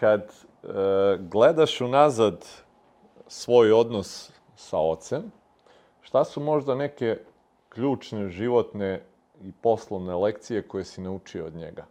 kad 0.00 0.22
e, 0.22 0.68
gledaš 1.20 1.80
unazad 1.80 2.46
svoj 3.26 3.72
odnos 3.72 4.30
sa 4.56 4.78
ocem, 4.78 5.22
šta 6.00 6.24
su 6.24 6.40
možda 6.40 6.74
neke 6.74 7.18
ključne 7.68 8.28
životne 8.28 9.02
i 9.42 9.52
poslovne 9.52 10.14
lekcije 10.14 10.62
koje 10.62 10.84
si 10.84 11.00
naučio 11.00 11.46
od 11.46 11.54
njega? 11.54 11.86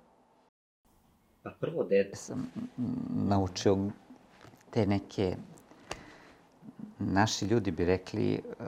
Pa 1.44 1.50
prvo 1.60 1.84
dete 1.84 2.16
sam 2.16 2.52
naučio 3.10 3.78
te 4.70 4.86
neke, 4.86 5.36
naši 7.00 7.46
ljudi 7.46 7.72
bi 7.72 7.86
rekli, 7.86 8.42
uh, 8.60 8.66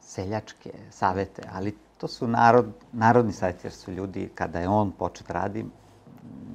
seljačke 0.00 0.72
savete, 0.90 1.42
ali 1.52 1.74
to 1.98 2.08
su 2.08 2.28
narod, 2.28 2.66
narodni 2.92 3.32
savjeti, 3.32 3.66
jer 3.66 3.72
su 3.72 3.92
ljudi, 3.92 4.30
kada 4.34 4.60
je 4.60 4.68
on 4.68 4.90
počet 4.92 5.30
radi, 5.30 5.64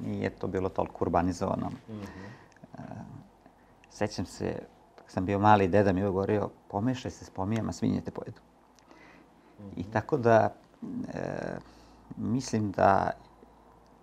nije 0.04 0.30
to 0.30 0.46
bilo 0.46 0.68
toliko 0.68 1.04
urbanizovano. 1.04 1.70
Mm 1.88 1.92
-hmm. 1.92 2.82
sećam 3.90 4.26
se, 4.26 4.62
kad 4.94 5.10
sam 5.10 5.24
bio 5.24 5.38
mali, 5.38 5.68
deda 5.68 5.92
mi 5.92 6.00
je 6.00 6.06
govorio, 6.06 6.50
pomešaj 6.68 7.10
se 7.10 7.24
s 7.24 7.30
pomijama, 7.30 7.72
svinje 7.72 8.00
te 8.00 8.10
pojedu. 8.10 8.40
Mm 9.58 9.62
-hmm. 9.62 9.72
I 9.76 9.84
tako 9.84 10.16
da, 10.16 10.54
e, 11.14 11.58
mislim 12.16 12.70
da 12.70 13.10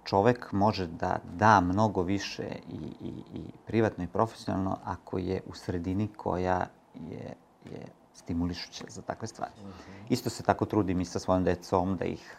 čovek 0.04 0.52
može 0.52 0.88
da 0.88 1.20
da 1.34 1.62
mnogo 1.62 2.02
više 2.02 2.48
i, 2.70 3.06
i, 3.08 3.14
i 3.34 3.44
privatno 3.66 4.04
i 4.04 4.08
profesionalno 4.08 4.78
ako 4.84 5.18
je 5.18 5.42
u 5.48 5.54
sredini 5.54 6.08
koja 6.08 6.67
je, 6.94 7.34
je 7.66 7.86
stimulišuća 8.14 8.86
za 8.88 9.02
takve 9.02 9.28
stvari. 9.28 9.54
Mm 9.58 9.67
-hmm. 9.67 10.06
Isto 10.09 10.30
se 10.30 10.44
tako 10.44 10.66
trudim 10.66 11.02
i 11.02 11.06
sa 11.06 11.20
svojom 11.20 11.44
decom 11.44 11.98
da 11.98 12.06
ih 12.06 12.38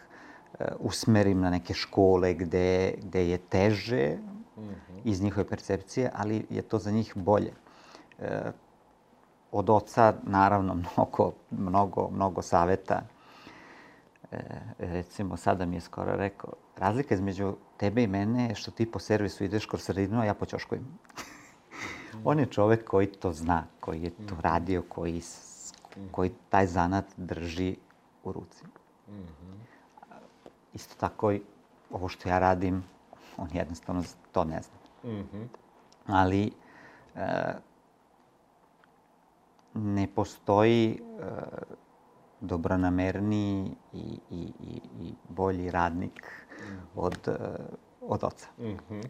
usmerim 0.79 1.39
na 1.39 1.49
neke 1.49 1.73
škole 1.73 2.33
gde, 2.33 2.93
gde 3.03 3.29
je 3.29 3.37
teže 3.37 4.17
mm 4.57 4.61
-hmm. 4.61 5.01
iz 5.03 5.21
njihove 5.21 5.47
percepcije, 5.47 6.11
ali 6.13 6.45
je 6.49 6.61
to 6.61 6.79
za 6.79 6.91
njih 6.91 7.13
bolje. 7.15 7.51
Uh, 8.19 8.25
od 9.51 9.69
oca, 9.69 10.13
naravno, 10.23 10.75
mnogo, 10.83 11.33
mnogo, 11.51 12.09
mnogo 12.11 12.41
saveta. 12.41 13.01
E, 14.31 14.39
recimo, 14.79 15.37
sada 15.37 15.65
mi 15.65 15.75
je 15.75 15.81
skoro 15.81 16.15
rekao, 16.15 16.53
razlika 16.77 17.15
između 17.15 17.55
tebe 17.77 18.03
i 18.03 18.07
mene 18.07 18.49
je 18.49 18.55
što 18.55 18.71
ti 18.71 18.91
po 18.91 18.99
servisu 18.99 19.43
ideš 19.43 19.65
kroz 19.65 19.83
sredinu, 19.83 20.21
a 20.21 20.25
ja 20.25 20.33
po 20.33 20.45
ćoškovima. 20.45 20.87
On 22.23 22.39
je 22.39 22.45
čovek 22.45 22.83
koji 22.87 23.07
to 23.07 23.33
zna, 23.33 23.63
koji 23.79 24.01
je 24.01 24.09
to 24.09 24.35
radio, 24.41 24.83
koji, 24.89 25.21
koji 26.11 26.31
taj 26.49 26.67
zanat 26.67 27.05
drži 27.17 27.75
u 28.23 28.31
ruci. 28.31 28.63
Isto 30.77 30.95
tako 30.99 31.31
i 31.31 31.41
ovo 31.91 32.07
što 32.07 32.29
ja 32.29 32.39
radim, 32.39 32.83
on 33.37 33.47
jednostavno 33.53 34.03
to 34.31 34.43
ne 34.43 34.61
zna. 34.61 34.77
Ali 36.07 36.51
e, 37.15 37.53
ne 39.73 40.07
postoji 40.15 41.01
e, 41.01 41.23
dobronamerniji 42.41 43.71
i, 43.93 44.19
i, 44.31 44.51
i, 44.59 44.81
i 45.01 45.13
bolji 45.29 45.71
radnik 45.71 46.45
od, 46.95 47.27
eh, 47.27 47.33
od 48.01 48.23
oca. 48.23 48.47
Mm 48.57 48.77
-hmm. 48.89 49.07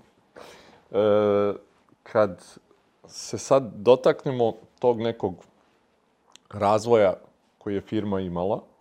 e, 0.92 1.58
kad 2.04 2.44
se 3.08 3.38
sad 3.38 3.74
dotaknemo 3.76 4.54
tog 4.80 5.00
nekog 5.00 5.36
razvoja 6.50 7.14
koji 7.58 7.76
je 7.76 7.82
firma 7.82 8.20
imala, 8.20 8.62
e, 8.62 8.77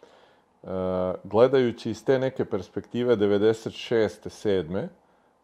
gledajući 1.25 1.91
iz 1.91 2.05
te 2.05 2.19
neke 2.19 2.45
perspektive 2.45 3.17
96. 3.17 4.09
7 4.25 4.89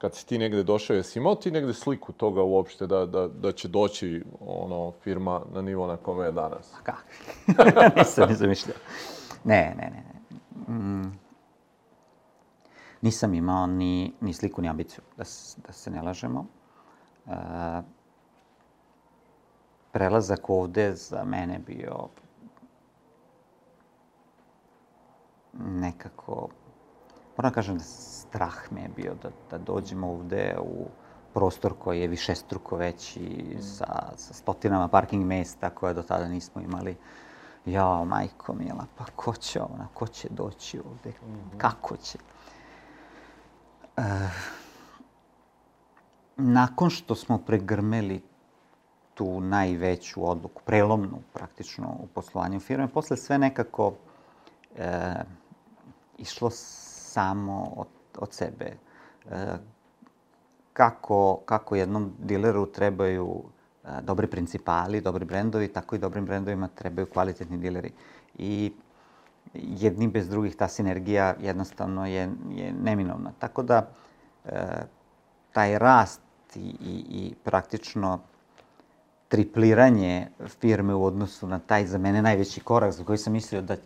kad 0.03 0.15
si 0.15 0.27
ti 0.27 0.39
negde 0.39 0.63
došao, 0.63 0.97
jesi 0.97 1.19
imao 1.19 1.35
ti 1.35 1.51
negde 1.51 1.75
sliku 1.75 2.13
toga 2.13 2.43
uopšte 2.43 2.87
da, 2.87 3.07
da, 3.07 3.29
da 3.29 3.53
će 3.53 3.69
doći 3.69 4.25
ono, 4.41 4.93
firma 5.03 5.41
na 5.55 5.63
nivo 5.63 5.87
na 5.87 5.97
kome 5.97 6.25
je 6.25 6.33
danas? 6.33 6.73
Pa 6.73 6.93
kako? 6.93 7.03
Nisam 7.99 8.29
ni 8.29 8.35
zamišljao. 8.35 8.77
Ne, 9.45 9.75
ne, 9.79 9.91
ne. 9.91 10.75
Mm. 10.75 11.19
Nisam 13.01 13.35
imao 13.35 13.67
ni, 13.67 14.13
ni 14.21 14.33
sliku 14.33 14.63
ni 14.63 14.69
ambiciju, 14.69 15.03
da, 15.17 15.25
da 15.67 15.73
se 15.73 15.91
ne 15.91 16.03
lažemo. 16.03 16.47
E, 17.27 17.33
prelazak 19.93 20.51
ovde 20.51 20.95
za 20.95 21.25
mene 21.25 21.59
bio 21.59 22.09
nekako, 25.53 26.49
moram 27.37 27.51
da 27.51 27.55
kažem 27.55 27.79
da 27.79 27.85
strah 27.85 28.73
me 28.73 28.83
je 28.83 28.89
bio 28.97 29.15
da, 29.23 29.31
da 29.51 29.59
dođemo 29.59 30.11
ovde 30.11 30.57
u 30.61 30.87
prostor 31.35 31.75
koji 31.79 32.01
je 32.01 32.09
više 32.09 32.35
struko 32.35 32.77
veći, 32.77 33.21
mm. 33.21 33.63
sa, 33.63 34.13
sa 34.17 34.35
stotinama 34.35 34.89
parking 34.89 35.27
mesta 35.27 35.71
koje 35.71 35.95
do 35.95 36.03
tada 36.03 36.29
nismo 36.29 36.63
imali. 36.63 36.97
Ja, 37.67 38.05
majko 38.05 38.55
mila, 38.55 38.87
pa 38.97 39.05
ko 39.17 39.35
će 39.35 39.61
ona, 39.61 39.89
ko 39.95 40.07
će 40.07 40.29
doći 40.31 40.79
ovde, 40.79 41.11
mm 41.11 41.33
-hmm. 41.33 41.59
kako 41.59 41.97
će? 41.97 42.19
E, 43.97 44.03
nakon 46.37 46.91
što 46.91 47.15
smo 47.15 47.39
pregrmeli 47.39 48.23
tu 49.15 49.41
najveću 49.41 50.31
odluku, 50.31 50.63
prelomnu 50.63 51.19
praktično 51.33 51.97
u 52.01 52.07
poslovanju 52.07 52.61
firme, 52.61 52.89
posle 52.89 53.17
sve 53.17 53.39
nekako 53.39 53.93
e, 54.77 55.15
išlo 56.23 56.51
samo 56.51 57.73
od 57.77 57.87
od 58.19 58.33
sebe. 58.33 58.77
E, 59.31 59.57
kako, 60.73 61.41
kako 61.45 61.77
jednom 61.77 62.13
dileru 62.19 62.67
trebaju 62.67 63.43
e, 63.85 63.89
dobri 64.03 64.27
principali, 64.27 65.01
dobri 65.01 65.25
brendovi, 65.25 65.69
tako 65.69 65.97
i 65.97 65.99
dobrim 65.99 66.27
brendovima 66.27 66.69
trebaju 66.69 67.07
kvalitetni 67.07 67.59
dileri. 67.59 67.93
I 68.39 68.73
jedni 69.55 70.09
bez 70.09 70.29
drugih 70.29 70.57
ta 70.57 70.69
sinergija 70.69 71.35
jednostavno 71.41 72.07
je, 72.07 72.31
je 72.51 72.73
neminovna. 72.73 73.33
Tako 73.39 73.63
da 73.63 73.89
e, 74.45 74.51
taj 75.53 75.79
rast 75.79 76.21
i, 76.55 76.61
i, 76.61 77.05
i 77.09 77.35
praktično 77.45 78.21
tripliranje 79.29 80.29
firme 80.61 80.95
u 80.95 81.05
odnosu 81.05 81.47
na 81.47 81.59
taj 81.59 81.87
za 81.87 81.99
mene 81.99 82.23
najveći 82.23 82.61
korak 82.61 82.93
za 82.93 83.05
koji 83.05 83.19
sam 83.19 83.33
mislio 83.33 83.63
da, 83.63 83.77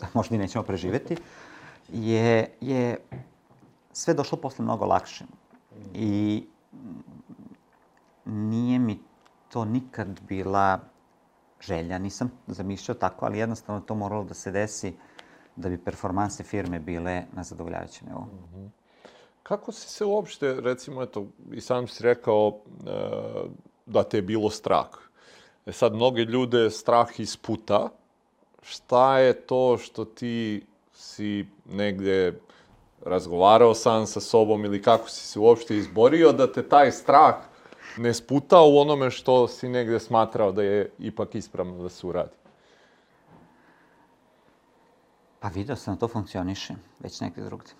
da 0.00 0.06
možda 0.14 0.34
i 0.34 0.38
nećemo 0.38 0.64
preživeti, 0.64 1.16
je, 1.88 2.54
je 2.60 2.96
sve 3.92 4.14
došlo 4.14 4.38
posle 4.38 4.64
mnogo 4.64 4.84
lakše. 4.84 5.24
I 5.94 6.44
nije 8.24 8.78
mi 8.78 9.00
to 9.48 9.64
nikad 9.64 10.20
bila 10.28 10.80
želja, 11.60 11.98
nisam 11.98 12.30
zamišljao 12.46 12.94
tako, 12.94 13.26
ali 13.26 13.38
jednostavno 13.38 13.80
to 13.80 13.94
moralo 13.94 14.24
da 14.24 14.34
se 14.34 14.50
desi 14.50 14.94
da 15.56 15.68
bi 15.68 15.78
performanse 15.78 16.42
firme 16.42 16.78
bile 16.78 17.24
na 17.32 17.42
zadovoljavajućem 17.42 18.08
nivou. 18.08 18.24
Mm. 18.24 18.72
Kako 19.42 19.72
si 19.72 19.88
se 19.88 20.04
uopšte, 20.04 20.60
recimo, 20.60 21.02
eto, 21.02 21.26
i 21.52 21.60
sam 21.60 21.88
si 21.88 22.02
rekao 22.02 22.58
e, 22.86 22.90
da 23.86 24.02
te 24.02 24.18
je 24.18 24.22
bilo 24.22 24.50
strah. 24.50 24.88
E 25.66 25.72
sad, 25.72 25.94
mnoge 25.94 26.24
ljude 26.24 26.70
strah 26.70 27.20
isputa. 27.20 27.88
Šta 28.62 29.18
je 29.18 29.46
to 29.46 29.78
što 29.78 30.04
ti 30.04 30.66
si 31.14 31.46
negde 31.66 32.40
razgovarao 33.06 33.74
sam 33.74 34.06
sa 34.06 34.20
sobom 34.20 34.64
ili 34.64 34.82
kako 34.82 35.08
si 35.08 35.26
se 35.26 35.38
uopšte 35.38 35.76
izborio 35.76 36.32
da 36.32 36.52
te 36.52 36.62
taj 36.68 36.92
strah 36.92 37.34
ne 37.96 38.14
sputa 38.14 38.62
u 38.62 38.78
onome 38.78 39.10
što 39.10 39.48
si 39.48 39.68
negde 39.68 40.00
smatrao 40.00 40.52
da 40.52 40.62
je 40.62 40.90
ipak 40.98 41.34
ispravno 41.34 41.82
da 41.82 41.88
se 41.88 42.06
uradi? 42.06 42.36
Pa 45.40 45.48
video 45.48 45.76
sam 45.76 45.94
da 45.94 46.00
to 46.00 46.08
funkcioniše 46.08 46.74
već 47.00 47.20
nekde 47.20 47.42
drugde. 47.42 47.70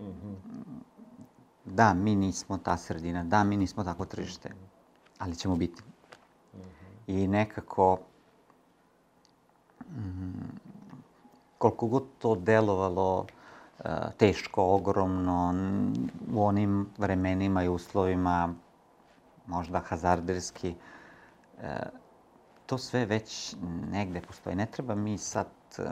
Mm 0.00 0.04
-hmm. 0.04 0.34
Da, 1.64 1.94
mi 1.94 2.14
nismo 2.14 2.58
ta 2.58 2.76
sredina, 2.76 3.24
da, 3.24 3.44
mi 3.44 3.56
nismo 3.56 3.84
tako 3.84 4.04
tržište, 4.04 4.50
ali 5.18 5.36
ćemo 5.36 5.56
biti. 5.56 5.82
Mm 6.54 6.58
-hmm. 6.58 7.22
I 7.22 7.28
nekako, 7.28 7.98
mm, 9.90 10.67
koliko 11.58 11.86
god 11.86 12.04
to 12.18 12.34
delovalo 12.34 13.26
teško, 14.16 14.74
ogromno, 14.74 15.54
u 16.34 16.44
onim 16.44 16.88
vremenima 16.98 17.62
i 17.62 17.68
uslovima, 17.68 18.54
možda 19.46 19.80
hazarderski, 19.80 20.74
e, 21.62 21.76
to 22.66 22.78
sve 22.78 23.06
već 23.06 23.56
negde 23.90 24.20
postoji. 24.20 24.56
Ne 24.56 24.66
treba 24.66 24.94
mi 24.94 25.18
sad 25.18 25.46
e, 25.78 25.82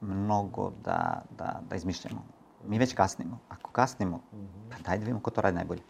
mnogo 0.00 0.72
da, 0.84 1.22
da, 1.38 1.60
da 1.70 1.76
izmišljamo. 1.76 2.22
Mi 2.66 2.78
već 2.78 2.94
kasnimo. 2.94 3.38
Ako 3.48 3.70
kasnimo, 3.70 4.16
mm 4.16 4.36
-hmm. 4.36 4.70
pa 4.70 4.76
daj 4.78 4.98
da 4.98 5.04
vidimo 5.04 5.20
ko 5.20 5.30
to 5.30 5.40
radi 5.40 5.56
najbolje. 5.56 5.82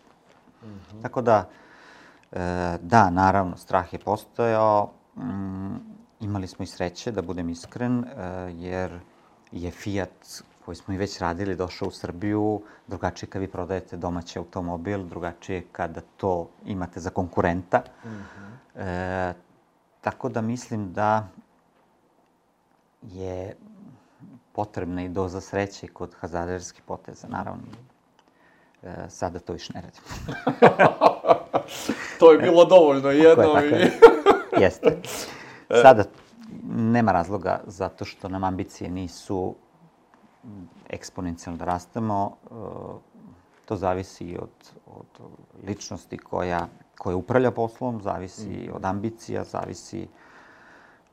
Mm 0.62 0.66
-hmm. 0.66 1.02
Tako 1.02 1.22
da, 1.22 1.48
e, 2.32 2.78
da, 2.82 3.10
naravno, 3.10 3.56
strah 3.56 3.92
je 3.92 3.98
postojao. 3.98 4.90
Mm, 5.16 5.95
imali 6.20 6.46
smo 6.46 6.62
i 6.62 6.66
sreće, 6.66 7.12
da 7.12 7.22
budem 7.22 7.48
iskren, 7.48 8.04
jer 8.58 9.00
je 9.52 9.70
Fiat 9.70 10.42
koji 10.66 10.76
smo 10.76 10.94
i 10.94 10.96
već 10.96 11.18
radili 11.18 11.56
došao 11.56 11.88
u 11.88 11.90
Srbiju, 11.90 12.62
drugačije 12.86 13.30
kad 13.30 13.42
vi 13.42 13.48
prodajete 13.48 13.96
domaći 13.96 14.38
automobil, 14.38 15.04
drugačije 15.04 15.64
kada 15.72 16.00
to 16.16 16.48
imate 16.64 17.00
za 17.00 17.10
konkurenta. 17.10 17.82
Mm 18.04 18.08
-hmm. 18.08 18.82
e, 18.82 19.34
tako 20.00 20.28
da 20.28 20.40
mislim 20.40 20.92
da 20.92 21.28
je 23.02 23.56
potrebna 24.52 25.02
i 25.02 25.08
doza 25.08 25.40
sreće 25.40 25.86
kod 25.86 26.14
hazaderskih 26.20 26.82
poteza, 26.86 27.28
naravno. 27.28 27.62
E, 28.82 28.94
sada 29.08 29.38
to 29.38 29.52
više 29.52 29.72
ne 29.72 29.82
radim. 29.82 30.02
to 32.18 32.32
je 32.32 32.38
bilo 32.38 32.64
dovoljno 32.64 33.10
jedno 33.10 33.44
tako 33.44 33.58
je, 33.58 33.70
tako 33.70 34.56
je. 34.56 34.62
Jeste. 34.62 34.96
Sada 35.68 36.04
nema 36.68 37.12
razloga 37.12 37.60
zato 37.66 38.04
što 38.04 38.28
nam 38.28 38.44
ambicije 38.44 38.90
nisu 38.90 39.54
eksponencijalno 40.88 41.58
da 41.58 41.64
rastemo. 41.64 42.36
E, 42.44 42.54
to 43.64 43.76
zavisi 43.76 44.38
od, 44.40 44.50
od 44.86 45.28
ličnosti 45.66 46.18
koja, 46.18 46.68
koja 46.98 47.16
upravlja 47.16 47.50
poslom, 47.50 48.02
zavisi 48.02 48.68
mm. 48.68 48.76
od 48.76 48.84
ambicija, 48.84 49.44
zavisi 49.44 50.08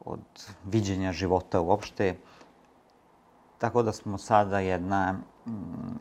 od 0.06 0.20
viđenja 0.66 1.12
života 1.12 1.62
uopšte. 1.62 2.16
Tako 3.58 3.84
da 3.84 3.92
smo 3.92 4.18
sada 4.18 4.60
jedna 4.60 5.14
mm, 5.14 5.52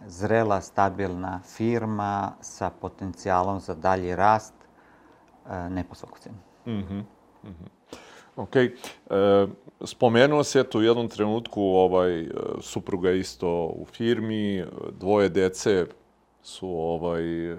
zrela, 0.06 0.60
stabilna 0.60 1.40
firma 1.44 2.32
sa 2.40 2.70
potencijalom 2.70 3.60
za 3.60 3.74
dalji 3.74 4.16
rast, 4.16 4.54
e, 5.50 5.70
ne 5.70 5.84
po 5.84 5.94
svaku 5.94 6.18
cenu. 6.18 6.36
Mm 6.66 6.70
-hmm. 6.70 7.02
Mm 7.44 7.48
-hmm. 7.48 7.98
Ok. 8.36 8.56
E, 8.56 8.70
spomenuo 9.84 10.44
se 10.44 10.60
eto 10.60 10.78
u 10.78 10.82
jednom 10.82 11.08
trenutku 11.08 11.62
ovaj, 11.62 12.20
e, 12.20 12.30
supruga 12.60 13.10
isto 13.10 13.48
u 13.66 13.86
firmi, 13.92 14.64
dvoje 15.00 15.28
dece 15.28 15.86
su 16.42 16.68
ovaj, 16.68 17.52
e, 17.52 17.56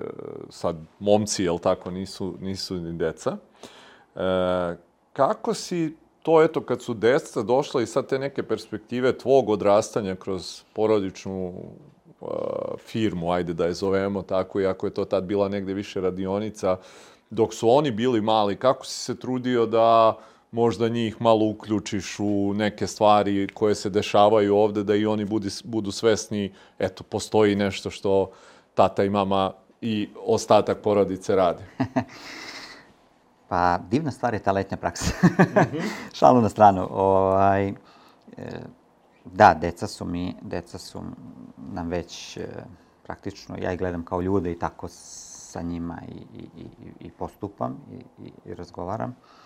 sad 0.50 0.76
momci, 1.00 1.44
jel 1.44 1.60
tako, 1.60 1.92
nisu, 1.92 2.36
nisu 2.42 2.76
ni 2.76 2.98
deca. 2.98 3.38
E, 4.16 4.78
kako 5.14 5.54
si 5.54 5.96
to, 6.24 6.44
eto, 6.44 6.62
kad 6.62 6.82
su 6.82 6.94
deca 6.94 7.42
došla 7.42 7.82
i 7.82 7.86
sad 7.86 8.08
te 8.08 8.20
neke 8.20 8.44
perspektive 8.44 9.18
tvog 9.18 9.50
odrastanja 9.50 10.16
kroz 10.16 10.62
porodičnu 10.74 11.54
uh, 12.22 12.30
firmu, 12.78 13.32
ajde 13.32 13.54
da 13.54 13.66
je 13.66 13.74
zovemo 13.74 14.22
tako, 14.22 14.62
iako 14.62 14.88
je 14.88 14.94
to 14.94 15.06
tad 15.06 15.24
bila 15.24 15.50
negde 15.50 15.74
više 15.74 16.02
radionica, 16.02 16.78
dok 17.30 17.54
su 17.54 17.70
oni 17.70 17.92
bili 17.92 18.22
mali, 18.22 18.56
kako 18.56 18.86
si 18.86 19.00
se 19.00 19.20
trudio 19.20 19.66
da 19.66 20.18
možda 20.54 20.90
njih 20.90 21.22
malo 21.22 21.46
uključiš 21.46 22.20
u 22.20 22.54
neke 22.54 22.88
stvari 22.88 23.48
koje 23.54 23.76
se 23.76 23.90
dešavaju 23.90 24.56
ovde, 24.56 24.84
da 24.84 24.96
i 24.96 25.06
oni 25.06 25.26
budi, 25.26 25.50
budu 25.64 25.92
svesni, 25.92 26.54
eto, 26.80 27.04
postoji 27.04 27.56
nešto 27.56 27.90
što 27.90 28.32
tata 28.74 29.04
i 29.04 29.10
mama 29.10 29.54
i 29.82 30.10
ostatak 30.26 30.78
porodice 30.82 31.36
rade. 31.36 31.64
Pa, 33.50 33.78
divna 33.90 34.12
stvar 34.12 34.34
je 34.34 34.40
ta 34.40 34.52
letnja 34.52 34.78
praksa. 34.78 35.14
mm 35.24 35.28
-hmm. 35.28 35.82
Šalu 36.20 36.42
na 36.42 36.50
stranu. 36.50 36.88
Ovaj, 36.92 37.68
e, 37.68 37.74
da, 39.26 39.54
deca 39.62 39.88
su 39.88 40.06
mi, 40.06 40.36
deca 40.42 40.78
su 40.78 41.02
nam 41.58 41.88
već 41.88 42.38
e, 42.38 42.48
praktično, 43.04 43.56
ja 43.62 43.74
ih 43.74 43.80
gledam 43.80 44.06
kao 44.06 44.22
ljude 44.22 44.52
i 44.52 44.60
tako 44.60 44.88
sa 44.88 45.62
njima 45.62 46.02
i, 46.08 46.40
i, 46.40 46.44
i, 46.62 46.68
i 47.00 47.12
postupam 47.12 47.78
i, 47.92 48.26
i, 48.26 48.32
i 48.46 48.54
razgovaram. 48.56 49.10
E, 49.10 49.43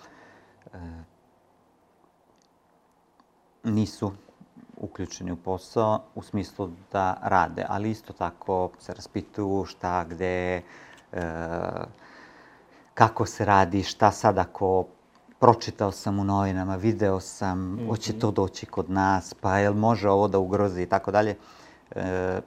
nisu 3.63 4.11
uključeni 4.77 5.31
u 5.31 5.35
posao 5.35 6.03
u 6.15 6.23
smislu 6.23 6.69
da 6.91 7.17
rade, 7.23 7.65
ali 7.69 7.91
isto 7.91 8.13
tako 8.13 8.69
se 8.79 8.93
raspituju 8.93 9.65
šta, 9.65 10.03
gde, 10.03 10.55
e, 10.55 10.63
kako 12.93 13.25
se 13.25 13.45
radi, 13.45 13.83
šta 13.83 14.11
sad 14.11 14.37
ako 14.37 14.85
pročitao 15.39 15.91
sam 15.91 16.19
u 16.19 16.23
novinama, 16.23 16.75
video 16.75 17.19
sam, 17.19 17.59
mm 17.59 17.77
-hmm. 17.77 17.89
hoće 17.89 18.19
to 18.19 18.31
doći 18.31 18.65
kod 18.65 18.89
nas, 18.89 19.33
pa 19.33 19.57
jel 19.57 19.73
može 19.73 20.09
ovo 20.09 20.27
da 20.27 20.39
ugrozi 20.39 20.81
i 20.81 20.89
tako 20.89 21.11
dalje. 21.11 21.37
E, 21.91 22.41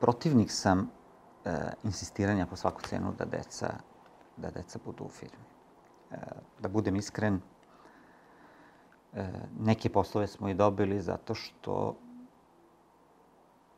protivnik 0.00 0.50
sam 0.50 0.90
e, 1.44 1.50
insistiranja 1.84 2.46
po 2.46 2.56
svaku 2.56 2.82
cenu 2.82 3.12
da 3.18 3.24
deca, 3.24 3.74
da 4.36 4.50
deca 4.50 4.78
budu 4.84 5.04
u 5.04 5.08
firmi. 5.08 5.55
Da 6.60 6.68
budem 6.68 6.96
iskren, 6.96 7.40
e, 9.12 9.26
neke 9.60 9.88
poslove 9.88 10.26
smo 10.26 10.48
i 10.48 10.54
dobili 10.54 11.00
zato 11.00 11.34
što 11.34 11.96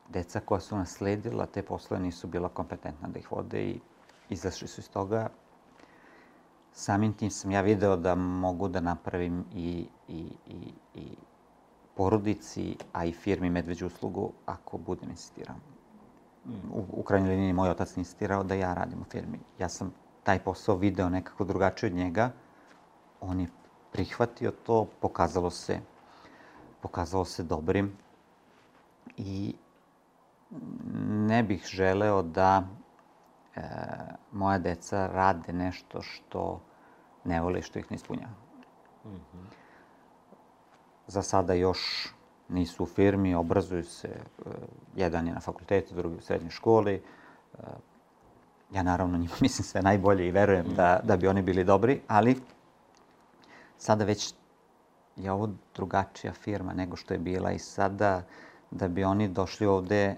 deca 0.09 0.41
koja 0.41 0.61
su 0.61 0.77
nasledila 0.77 1.47
te 1.47 1.63
poslove 1.63 2.03
nisu 2.03 2.27
bila 2.27 2.49
kompetentna 2.49 3.09
da 3.09 3.19
ih 3.19 3.33
vode 3.33 3.63
i 3.63 3.81
izašli 4.29 4.69
su 4.69 4.81
iz 4.81 4.91
toga. 4.91 5.29
Samim 6.73 7.13
tim 7.13 7.31
sam 7.31 7.51
ja 7.51 7.61
video 7.61 7.97
da 7.97 8.15
mogu 8.15 8.69
da 8.69 8.81
napravim 8.81 9.45
i, 9.55 9.87
i, 10.09 10.27
i, 10.47 10.73
i 10.95 11.17
porodici, 11.95 12.77
a 12.93 13.05
i 13.05 13.13
firmi 13.13 13.51
medveđu 13.51 13.87
uslugu 13.87 14.33
ako 14.47 14.79
budem 14.79 15.11
insistirao. 15.11 15.57
U, 16.73 16.85
u 16.93 17.03
krajnjoj 17.03 17.31
liniji 17.31 17.53
moj 17.53 17.71
otac 17.71 17.97
insistirao 17.97 18.45
da 18.45 18.55
ja 18.55 18.75
radim 18.75 19.01
u 19.01 19.05
firmi. 19.05 19.39
Ja 19.59 19.69
sam 19.69 19.93
taj 20.29 20.39
posao 20.45 20.77
video 20.77 21.09
nekako 21.09 21.45
drugačije 21.45 21.91
od 21.91 21.97
njega. 21.97 22.31
On 23.21 23.41
je 23.41 23.47
prihvatio 23.93 24.51
to, 24.51 24.87
pokazalo 25.01 25.51
se, 25.51 25.79
pokazalo 26.83 27.25
se 27.25 27.43
dobrim 27.43 27.93
i 29.17 29.55
ne 31.09 31.43
bih 31.43 31.65
želeo 31.67 32.23
da 32.23 32.63
e, 33.57 33.61
moja 34.33 34.59
deca 34.59 35.07
rade 35.07 35.53
nešto 35.53 36.03
što 36.03 36.61
ne 37.25 37.41
vole 37.41 37.59
i 37.59 37.63
što 37.63 37.79
ih 37.79 37.91
ne 37.91 37.95
ispunjava. 37.95 38.37
Mm 39.05 39.09
-hmm. 39.09 39.47
Za 41.07 41.23
sada 41.23 41.55
još 41.55 42.13
nisu 42.49 42.83
u 42.83 42.87
firmi, 42.87 43.35
obrazuju 43.35 43.85
se, 43.85 44.09
e, 44.09 44.51
jedan 44.97 45.27
je 45.27 45.35
na 45.35 45.41
fakultetu, 45.41 45.95
drugi 45.95 46.17
u 46.17 46.21
srednjoj 46.21 46.51
školi. 46.51 46.95
E, 46.95 47.59
ja 48.71 48.83
naravno 48.83 49.19
njima 49.19 49.35
mislim 49.47 49.65
sve 49.65 49.83
najbolje 49.83 50.29
i 50.29 50.31
verujem 50.31 50.67
mm 50.67 50.75
da, 50.75 51.01
da 51.05 51.17
bi 51.17 51.29
oni 51.29 51.43
bili 51.43 51.65
dobri, 51.65 52.01
ali 52.09 52.41
sada 53.79 54.05
već 54.05 54.35
je 55.17 55.33
ovo 55.33 55.49
drugačija 55.75 56.33
firma 56.33 56.73
nego 56.73 56.97
što 56.97 57.15
je 57.15 57.21
bila 57.21 57.53
i 57.53 57.59
sada 57.59 58.23
da 58.71 58.89
bi 58.89 59.05
oni 59.05 59.29
došli 59.29 59.67
ovde 59.67 60.05
e, 60.05 60.17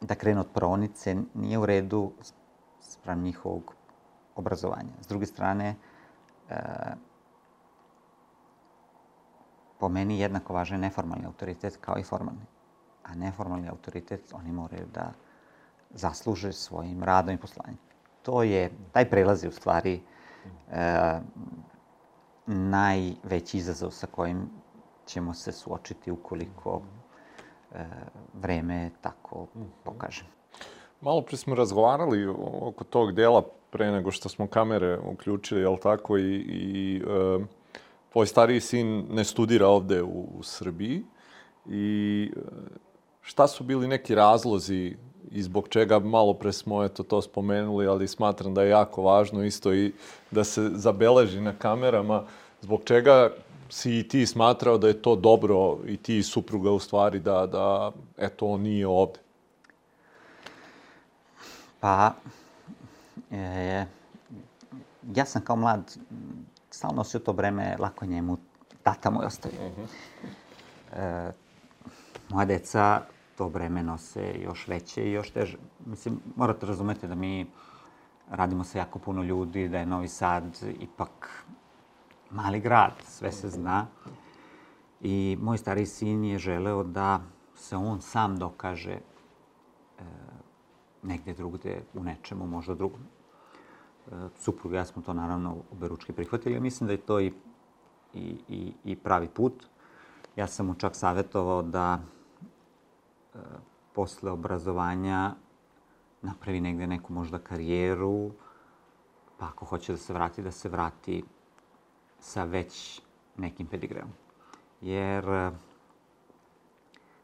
da 0.00 0.14
krenu 0.14 0.40
od 0.40 0.48
pronice, 0.54 1.16
nije 1.34 1.58
u 1.58 1.66
redu 1.66 2.12
sprem 2.80 3.22
njihovog 3.22 3.74
obrazovanja. 4.36 4.92
S 5.00 5.06
druge 5.06 5.26
strane, 5.26 5.74
e, 6.50 6.56
po 9.78 9.88
meni 9.88 10.18
jednako 10.18 10.52
važan 10.52 10.78
je 10.78 10.80
neformalni 10.80 11.26
autoritet 11.26 11.78
kao 11.80 11.98
i 11.98 12.02
formalni. 12.02 12.46
A 13.04 13.14
neformalni 13.14 13.68
autoritet 13.68 14.32
oni 14.32 14.52
moraju 14.52 14.86
da 14.94 15.12
zasluže 15.90 16.52
svojim 16.52 17.02
radom 17.02 17.34
i 17.34 17.38
poslanjem. 17.38 17.78
To 18.22 18.42
je, 18.42 18.70
taj 18.92 19.10
prelazi 19.10 19.48
u 19.48 19.52
stvari 19.52 20.00
e, 20.70 21.20
najveći 22.46 23.58
izazov 23.58 23.90
sa 23.90 24.06
kojim 24.06 24.50
ćemo 25.06 25.34
se 25.34 25.52
suočiti 25.52 26.10
ukoliko 26.10 26.82
e, 27.74 27.84
vreme 28.34 28.90
tako 29.00 29.46
pokaže. 29.84 30.24
Malo 31.00 31.22
pre 31.22 31.36
smo 31.36 31.54
razgovarali 31.54 32.26
oko 32.60 32.84
tog 32.84 33.12
dela 33.12 33.42
pre 33.70 33.90
nego 33.90 34.10
što 34.10 34.28
smo 34.28 34.46
kamere 34.46 34.98
uključili, 34.98 35.60
jel 35.60 35.76
tako, 35.76 36.18
i, 36.18 36.34
i 36.36 36.96
e, 36.96 37.44
tvoj 38.12 38.26
stariji 38.26 38.60
sin 38.60 39.06
ne 39.10 39.24
studira 39.24 39.66
ovde 39.66 40.02
u, 40.02 40.28
u 40.38 40.42
Srbiji 40.42 41.04
i 41.66 42.30
e, 42.36 42.40
šta 43.22 43.48
su 43.48 43.64
bili 43.64 43.88
neki 43.88 44.14
razlozi 44.14 44.96
i 45.30 45.42
zbog 45.42 45.68
čega 45.68 45.98
malo 45.98 46.34
pre 46.34 46.52
smo 46.52 46.84
eto 46.84 47.02
to 47.02 47.22
spomenuli, 47.22 47.86
ali 47.86 48.08
smatram 48.08 48.54
da 48.54 48.62
je 48.62 48.70
jako 48.70 49.02
važno 49.02 49.44
isto 49.44 49.74
i 49.74 49.92
da 50.30 50.44
se 50.44 50.70
zabeleži 50.74 51.40
na 51.40 51.52
kamerama 51.58 52.24
zbog 52.60 52.80
čega 52.84 53.30
si 53.70 53.98
i 53.98 54.08
ti 54.08 54.26
smatrao 54.26 54.78
da 54.78 54.88
je 54.88 55.02
to 55.02 55.16
dobro 55.16 55.78
i 55.86 55.96
ti 55.96 56.18
i 56.18 56.22
supruga 56.22 56.70
u 56.70 56.78
stvari 56.78 57.20
da, 57.20 57.46
da 57.46 57.92
eto 58.16 58.46
on 58.46 58.60
nije 58.60 58.86
ovde? 58.86 59.18
Pa, 61.80 62.12
e, 63.30 63.84
ja 65.14 65.24
sam 65.24 65.42
kao 65.42 65.56
mlad 65.56 65.96
stalno 66.70 66.96
nosio 66.96 67.20
to 67.20 67.32
breme, 67.32 67.76
lako 67.78 68.06
njemu, 68.06 68.38
tata 68.82 69.10
moj 69.10 69.26
ostavio. 69.26 69.58
Uh 69.66 69.72
mhm. 69.72 69.82
-huh. 69.82 71.28
e, 71.28 71.32
moja 72.28 72.44
deca 72.44 73.02
to 73.38 73.48
breme 73.48 73.82
nose 73.82 74.34
još 74.42 74.68
veće 74.68 75.04
i 75.04 75.12
još 75.12 75.30
teže. 75.30 75.58
Mislim, 75.86 76.20
morate 76.36 76.66
razumeti 76.66 77.06
da 77.08 77.14
mi 77.14 77.46
radimo 78.30 78.64
sa 78.64 78.78
jako 78.78 78.98
puno 78.98 79.22
ljudi, 79.22 79.68
da 79.68 79.78
je 79.78 79.86
Novi 79.86 80.08
Sad 80.08 80.58
ipak 80.80 81.44
mali 82.30 82.60
grad, 82.60 82.92
sve 83.04 83.32
se 83.32 83.48
zna. 83.48 83.86
I 85.00 85.38
moj 85.40 85.58
stari 85.58 85.86
sin 85.86 86.24
je 86.24 86.38
želeo 86.38 86.82
da 86.82 87.20
se 87.54 87.76
on 87.76 88.00
sam 88.00 88.36
dokaže 88.36 88.92
e, 88.92 89.00
negde 91.02 91.34
drugde, 91.34 91.82
u 91.94 92.02
nečemu, 92.02 92.46
možda 92.46 92.74
drugom. 92.74 93.00
E, 93.00 94.28
suprug 94.38 94.72
ja 94.72 94.84
smo 94.84 95.02
to 95.02 95.14
naravno 95.14 95.56
oberučki 95.72 96.12
prihvatili. 96.12 96.60
Mislim 96.60 96.86
da 96.86 96.92
je 96.92 97.06
to 97.06 97.20
i, 97.20 97.32
i, 98.14 98.36
i, 98.48 98.72
i 98.84 98.96
pravi 98.96 99.28
put. 99.28 99.66
Ja 100.36 100.46
sam 100.46 100.66
mu 100.66 100.74
čak 100.74 100.96
savjetovao 100.96 101.62
da 101.62 102.00
posle 103.94 104.30
obrazovanja 104.30 105.34
napravi 106.22 106.60
negde 106.60 106.86
neku 106.86 107.12
možda 107.12 107.38
karijeru, 107.38 108.30
pa 109.38 109.46
ako 109.46 109.64
hoće 109.64 109.92
da 109.92 109.98
se 109.98 110.12
vrati, 110.12 110.42
da 110.42 110.50
se 110.50 110.68
vrati 110.68 111.24
sa 112.20 112.44
već 112.44 113.02
nekim 113.36 113.66
pedigreom. 113.66 114.08
Jer 114.80 115.28
e, 115.28 115.50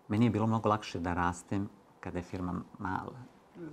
meni 0.09 0.27
je 0.27 0.31
bilo 0.31 0.47
mnogo 0.47 0.69
lakše 0.69 0.99
da 0.99 1.15
rastem 1.15 1.69
kada 2.01 2.19
je 2.19 2.23
firma 2.23 2.55
mala. 2.79 3.19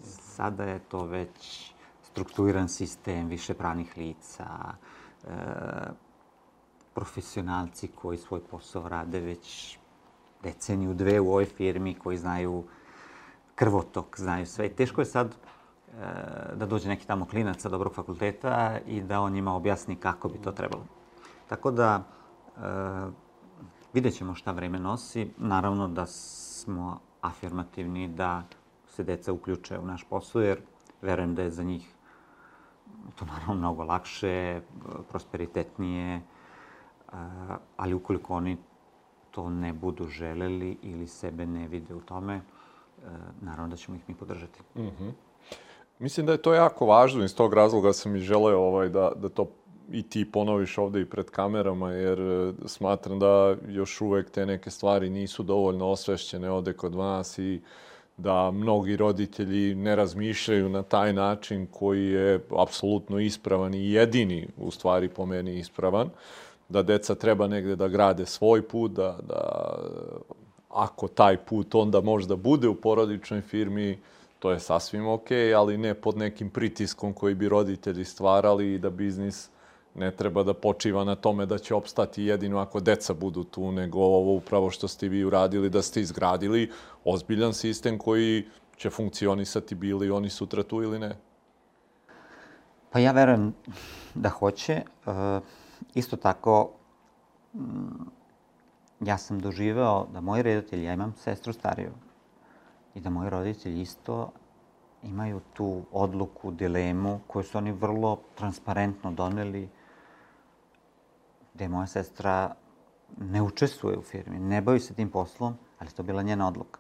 Sada 0.03 0.63
je 0.63 0.79
to 0.79 1.05
već 1.05 1.74
strukturiran 2.03 2.69
sistem, 2.69 3.27
više 3.27 3.53
pravnih 3.53 3.98
lica, 3.98 4.48
e, 5.24 5.27
profesionalci 6.93 7.88
koji 7.88 8.17
svoj 8.17 8.41
posao 8.51 8.89
rade 8.89 9.19
već 9.19 9.77
deceniju, 10.43 10.93
dve 10.93 11.19
u 11.19 11.29
ovoj 11.29 11.45
firmi, 11.45 11.93
koji 11.93 12.17
znaju 12.17 12.63
krvotok, 13.55 14.19
znaju 14.19 14.45
sve. 14.45 14.69
Teško 14.69 15.01
je 15.01 15.05
sad 15.05 15.27
e, 15.27 15.36
da 16.55 16.65
dođe 16.65 16.89
neki 16.89 17.07
tamo 17.07 17.25
klinac 17.25 17.62
sa 17.62 17.69
dobrog 17.69 17.93
fakulteta 17.93 18.79
i 18.88 19.01
da 19.01 19.21
on 19.21 19.33
njima 19.33 19.55
objasni 19.55 19.95
kako 19.95 20.29
bi 20.29 20.41
to 20.41 20.51
trebalo. 20.51 20.86
Tako 21.50 21.71
da, 21.71 22.03
e, 22.57 22.62
vidjet 23.93 24.15
ćemo 24.15 24.36
šta 24.36 24.51
vreme 24.51 24.79
nosi. 24.79 25.31
Naravno 25.38 25.88
da 25.88 26.05
smo 26.05 27.00
afirmativni 27.21 28.07
da 28.07 28.43
se 28.88 29.03
deca 29.03 29.33
uključe 29.33 29.79
u 29.79 29.86
naš 29.86 30.03
posao, 30.03 30.41
jer 30.41 30.62
verujem 31.01 31.36
da 31.36 31.41
je 31.41 31.51
za 31.51 31.63
njih 31.63 31.95
to 33.15 33.25
naravno 33.25 33.53
mnogo 33.53 33.83
lakše, 33.83 34.62
prosperitetnije, 35.10 36.21
ali 37.77 37.93
ukoliko 37.93 38.33
oni 38.33 38.57
to 39.31 39.50
ne 39.50 39.73
budu 39.73 40.07
želeli 40.07 40.77
ili 40.83 41.07
sebe 41.07 41.45
ne 41.45 41.67
vide 41.67 41.95
u 41.95 42.01
tome, 42.01 42.41
naravno 43.41 43.67
da 43.67 43.75
ćemo 43.75 43.97
ih 43.97 44.03
mi 44.07 44.15
podržati. 44.15 44.59
Mm 44.75 44.81
-hmm. 44.81 45.11
Mislim 46.00 46.25
da 46.25 46.31
je 46.31 46.41
to 46.41 46.53
jako 46.53 46.85
važno, 46.85 47.23
iz 47.23 47.35
tog 47.35 47.53
razloga 47.53 47.93
sam 47.93 48.15
i 48.15 48.19
želeo 48.19 48.59
ovaj, 48.59 48.89
da, 48.89 49.11
da 49.15 49.29
to 49.29 49.47
i 49.91 50.03
ti 50.03 50.31
ponoviš 50.31 50.77
ovde 50.77 51.01
i 51.01 51.05
pred 51.05 51.29
kamerama, 51.29 51.91
jer 51.91 52.19
e, 52.21 52.53
smatram 52.65 53.19
da 53.19 53.55
još 53.67 54.01
uvek 54.01 54.29
te 54.29 54.45
neke 54.45 54.69
stvari 54.69 55.09
nisu 55.09 55.43
dovoljno 55.43 55.89
osvešćene 55.89 56.51
ovde 56.51 56.73
kod 56.73 56.95
vas 56.95 57.38
i 57.38 57.61
da 58.17 58.51
mnogi 58.51 58.97
roditelji 58.97 59.75
ne 59.75 59.95
razmišljaju 59.95 60.69
na 60.69 60.83
taj 60.83 61.13
način 61.13 61.67
koji 61.71 62.05
je 62.05 62.39
apsolutno 62.57 63.19
ispravan 63.19 63.73
i 63.73 63.91
jedini, 63.91 64.47
u 64.57 64.71
stvari 64.71 65.09
po 65.09 65.25
meni 65.25 65.59
ispravan, 65.59 66.09
da 66.72 66.84
deca 66.84 67.16
treba 67.16 67.48
negde 67.48 67.75
da 67.75 67.88
grade 67.88 68.25
svoj 68.25 68.62
put, 68.68 68.92
da, 68.92 69.18
da 69.28 69.75
ako 70.70 71.08
taj 71.08 71.38
put 71.38 71.75
onda 71.75 72.01
možda 72.01 72.36
bude 72.36 72.68
u 72.68 72.75
porodičnoj 72.75 73.42
firmi, 73.42 74.00
to 74.40 74.51
je 74.51 74.60
sasvim 74.60 75.08
ok, 75.08 75.32
ali 75.58 75.78
ne 75.78 75.94
pod 75.94 76.18
nekim 76.18 76.50
pritiskom 76.50 77.13
koji 77.13 77.36
bi 77.36 77.50
roditelji 77.50 78.06
stvarali 78.06 78.74
i 78.74 78.80
da 78.80 78.90
biznis 78.90 79.50
ne 79.96 80.12
treba 80.12 80.44
da 80.44 80.54
počiva 80.54 81.04
na 81.04 81.16
tome 81.16 81.46
da 81.46 81.58
će 81.58 81.75
opstati 81.75 82.24
jedino 82.24 82.60
ako 82.60 82.80
deca 82.80 83.13
budu 83.13 83.44
tu, 83.44 83.72
nego 83.72 84.00
ovo 84.00 84.34
upravo 84.34 84.70
što 84.70 84.88
ste 84.88 85.10
vi 85.10 85.24
uradili, 85.25 85.70
da 85.70 85.82
ste 85.82 86.01
izgradili 86.01 86.72
ozbiljan 87.04 87.54
sistem 87.54 87.98
koji 87.98 88.46
će 88.78 88.90
funkcionisati 88.90 89.75
bili 89.75 90.10
oni 90.10 90.30
sutra 90.30 90.63
tu 90.63 90.84
ili 90.84 91.00
ne? 91.00 91.16
Pa 92.92 93.00
ja 93.00 93.12
verujem 93.12 93.54
da 94.16 94.30
hoće. 94.30 94.74
E, 94.74 94.84
isto 95.93 96.17
tako, 96.17 96.71
mm, 97.53 98.09
ja 99.00 99.17
sam 99.17 99.39
doživeo 99.39 100.07
da 100.13 100.21
moji 100.21 100.43
roditelji, 100.43 100.83
ja 100.83 100.93
imam 100.93 101.13
sestru 101.17 101.53
stariju, 101.53 101.91
i 102.95 103.00
da 103.01 103.09
moji 103.09 103.29
roditelji 103.29 103.81
isto 103.81 104.31
imaju 105.03 105.41
tu 105.53 105.81
odluku, 105.91 106.51
dilemu, 106.51 107.19
koju 107.27 107.43
su 107.43 107.57
oni 107.57 107.71
vrlo 107.71 108.19
transparentno 108.35 109.11
doneli, 109.11 109.69
gde 111.53 111.67
moja 111.67 111.88
sestra 111.88 112.55
ne 113.17 113.41
učestvuje 113.41 113.97
u 113.97 114.01
firmi, 114.01 114.39
ne 114.39 114.61
bavi 114.61 114.79
se 114.79 114.93
tim 114.93 115.09
poslom, 115.09 115.57
ali 115.79 115.91
to 115.91 116.03
bila 116.03 116.21
njena 116.21 116.47
odluka. 116.47 116.79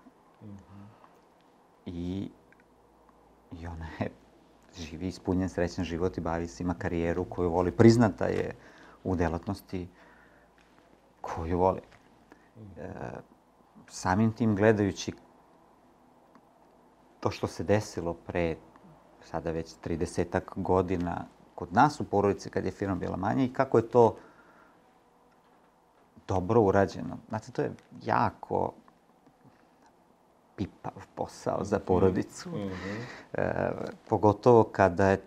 I, 1.85 2.29
I 3.51 3.67
ona 3.67 3.87
je 3.99 4.11
živi 4.77 5.07
ispunjen 5.07 5.49
srećan 5.49 5.85
život 5.85 6.17
i 6.17 6.21
bavi 6.21 6.47
se, 6.47 6.63
ima 6.63 6.73
karijeru 6.73 7.25
koju 7.25 7.49
voli, 7.49 7.71
priznata 7.71 8.25
je 8.25 8.55
u 9.03 9.15
delatnosti 9.15 9.87
koju 11.21 11.59
voli. 11.59 11.81
E, 12.77 12.89
samim 13.87 14.31
tim 14.31 14.55
gledajući 14.55 15.13
to 17.19 17.31
što 17.31 17.47
se 17.47 17.63
desilo 17.63 18.13
pre 18.13 18.55
sada 19.23 19.51
već 19.51 19.75
30 19.85 20.39
godina 20.55 21.25
kod 21.55 21.73
nas 21.73 21.99
u 21.99 22.03
porodici 22.03 22.49
kad 22.49 22.65
je 22.65 22.71
firma 22.71 22.95
bila 22.95 23.17
manja 23.17 23.43
i 23.43 23.53
kako 23.53 23.77
je 23.77 23.89
to 23.89 24.15
dobro 26.27 26.61
urađeno. 26.61 27.17
Znate, 27.29 27.51
to 27.51 27.61
je 27.61 27.71
jako 28.03 28.73
pipav 30.55 30.93
posao 31.15 31.63
za 31.63 31.79
porodicu. 31.79 32.49
Mm 32.49 32.53
-hmm. 32.53 33.03
e, 33.33 33.71
pogotovo 34.09 34.63
kada 34.63 35.09
je 35.09 35.21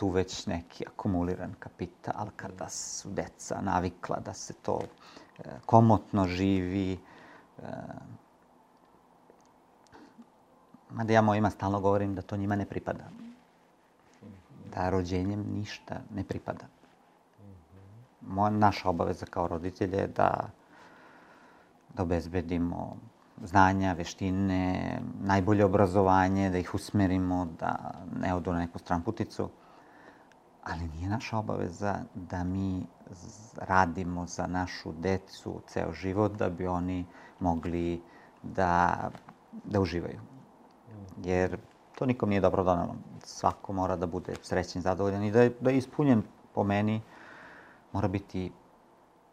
tu 0.00 0.08
već 0.08 0.46
neki 0.46 0.84
akumuliran 0.86 1.54
kapital, 1.58 2.30
kada 2.36 2.68
su 2.68 3.10
deca 3.10 3.60
navikla 3.60 4.20
da 4.24 4.34
se 4.34 4.54
to 4.62 4.80
e, 4.80 5.42
komotno 5.66 6.26
živi. 6.26 6.92
E, 6.92 7.66
mada 10.90 11.12
ja 11.12 11.22
mojima 11.22 11.50
stalno 11.50 11.80
govorim 11.80 12.14
da 12.14 12.22
to 12.22 12.36
njima 12.36 12.56
ne 12.56 12.64
pripada. 12.64 13.04
Da 14.74 14.90
rođenjem 14.90 15.44
ništa 15.52 16.00
ne 16.14 16.24
pripada 16.24 16.80
moja, 18.20 18.50
naša 18.50 18.88
obaveza 18.88 19.26
kao 19.26 19.48
roditelje 19.48 19.98
je 19.98 20.06
da, 20.06 20.50
da 21.94 22.02
obezbedimo 22.02 22.96
znanja, 23.44 23.92
veštine, 23.92 25.00
najbolje 25.20 25.64
obrazovanje, 25.64 26.50
da 26.50 26.58
ih 26.58 26.74
usmerimo, 26.74 27.46
da 27.60 27.94
ne 28.20 28.34
odu 28.34 28.52
na 28.52 28.58
neku 28.58 28.78
stranputicu. 28.78 29.48
Ali 30.64 30.88
nije 30.88 31.08
naša 31.08 31.38
obaveza 31.38 31.98
da 32.14 32.44
mi 32.44 32.86
radimo 33.56 34.26
za 34.26 34.46
našu 34.46 34.92
decu 34.92 35.60
ceo 35.66 35.92
život 35.92 36.32
da 36.32 36.50
bi 36.50 36.66
oni 36.66 37.06
mogli 37.40 38.02
da, 38.42 38.96
da 39.64 39.80
uživaju. 39.80 40.20
Jer 41.24 41.58
to 41.94 42.06
nikom 42.06 42.28
nije 42.28 42.40
dobro 42.40 42.64
donalo. 42.64 42.94
Svako 43.24 43.72
mora 43.72 43.96
da 43.96 44.06
bude 44.06 44.34
srećen, 44.42 44.82
zadovoljan 44.82 45.24
i 45.24 45.30
da 45.30 45.42
je, 45.42 45.56
da 45.60 45.70
je 45.70 45.78
ispunjen 45.78 46.22
po 46.54 46.64
meni 46.64 47.02
mora 47.92 48.08
biti 48.08 48.52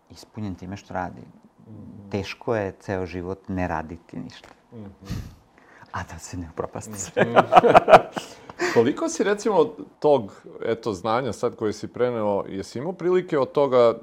ispunjen 0.09 0.55
time 0.55 0.77
što 0.77 0.93
radi. 0.93 1.21
Mm 1.21 1.71
-hmm. 1.71 2.11
Teško 2.11 2.55
je 2.55 2.75
ceo 2.79 3.05
život 3.05 3.39
ne 3.47 3.67
raditi 3.67 4.19
ništa. 4.19 4.49
Mm 4.73 4.77
-hmm. 4.77 5.19
A 5.91 6.03
da 6.03 6.19
se 6.19 6.37
ne 6.37 6.49
upropasti 6.49 6.99
sve. 6.99 7.23
Mm 7.23 7.35
-hmm. 7.35 8.07
Koliko 8.77 9.09
si 9.09 9.23
recimo 9.23 9.65
tog 9.99 10.45
eto, 10.65 10.93
znanja 10.93 11.33
sad 11.33 11.55
koje 11.55 11.73
si 11.73 11.87
preneo, 11.87 12.43
jesi 12.49 12.79
imao 12.79 12.93
prilike 12.93 13.39
od 13.39 13.51
toga 13.51 13.77
e, 13.77 13.97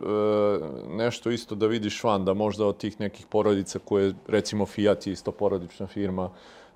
nešto 0.88 1.30
isto 1.30 1.54
da 1.54 1.66
vidiš 1.66 2.04
van, 2.04 2.24
da 2.24 2.34
možda 2.34 2.66
od 2.66 2.76
tih 2.76 3.00
nekih 3.00 3.26
porodica 3.26 3.78
koje, 3.84 4.14
recimo 4.26 4.66
Fiat 4.66 5.06
je 5.06 5.12
isto 5.12 5.32
porodična 5.32 5.86
firma, 5.86 6.30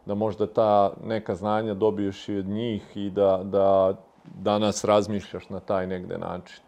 da 0.07 0.15
možda 0.15 0.47
ta 0.47 0.93
neka 1.05 1.35
znanja 1.35 1.75
dobiješ 1.75 2.29
i 2.29 2.37
od 2.37 2.47
njih 2.47 2.83
i 2.95 3.11
da, 3.11 3.41
da 3.45 3.95
danas 4.25 4.85
razmišljaš 4.85 5.49
na 5.49 5.61
taj 5.61 5.87
negde 5.87 6.19
način? 6.19 6.63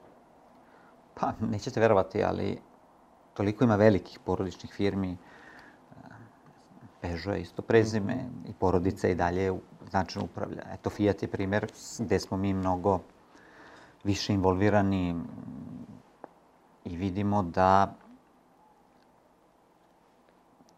Pa, 1.20 1.32
nećete 1.40 1.80
verovati, 1.80 2.25
ali 2.25 2.58
toliko 3.34 3.64
ima 3.64 3.76
velikih 3.76 4.18
porodičnih 4.25 4.72
firmi. 4.72 5.16
Peugeot 7.00 7.37
je 7.37 7.42
isto 7.42 7.62
prezime 7.62 8.14
i 8.49 8.52
porodica 8.52 9.09
i 9.09 9.14
dalje 9.14 9.52
značajno 9.90 10.25
upravlja. 10.25 10.62
Eto, 10.73 10.90
Fiat 10.90 11.23
je 11.23 11.28
primer 11.28 11.66
gde 11.99 12.19
smo 12.19 12.37
mi 12.37 12.54
mnogo 12.54 13.00
više 14.04 14.33
involvirani 14.33 15.14
i 16.85 16.97
vidimo 16.97 17.42
da 17.42 17.95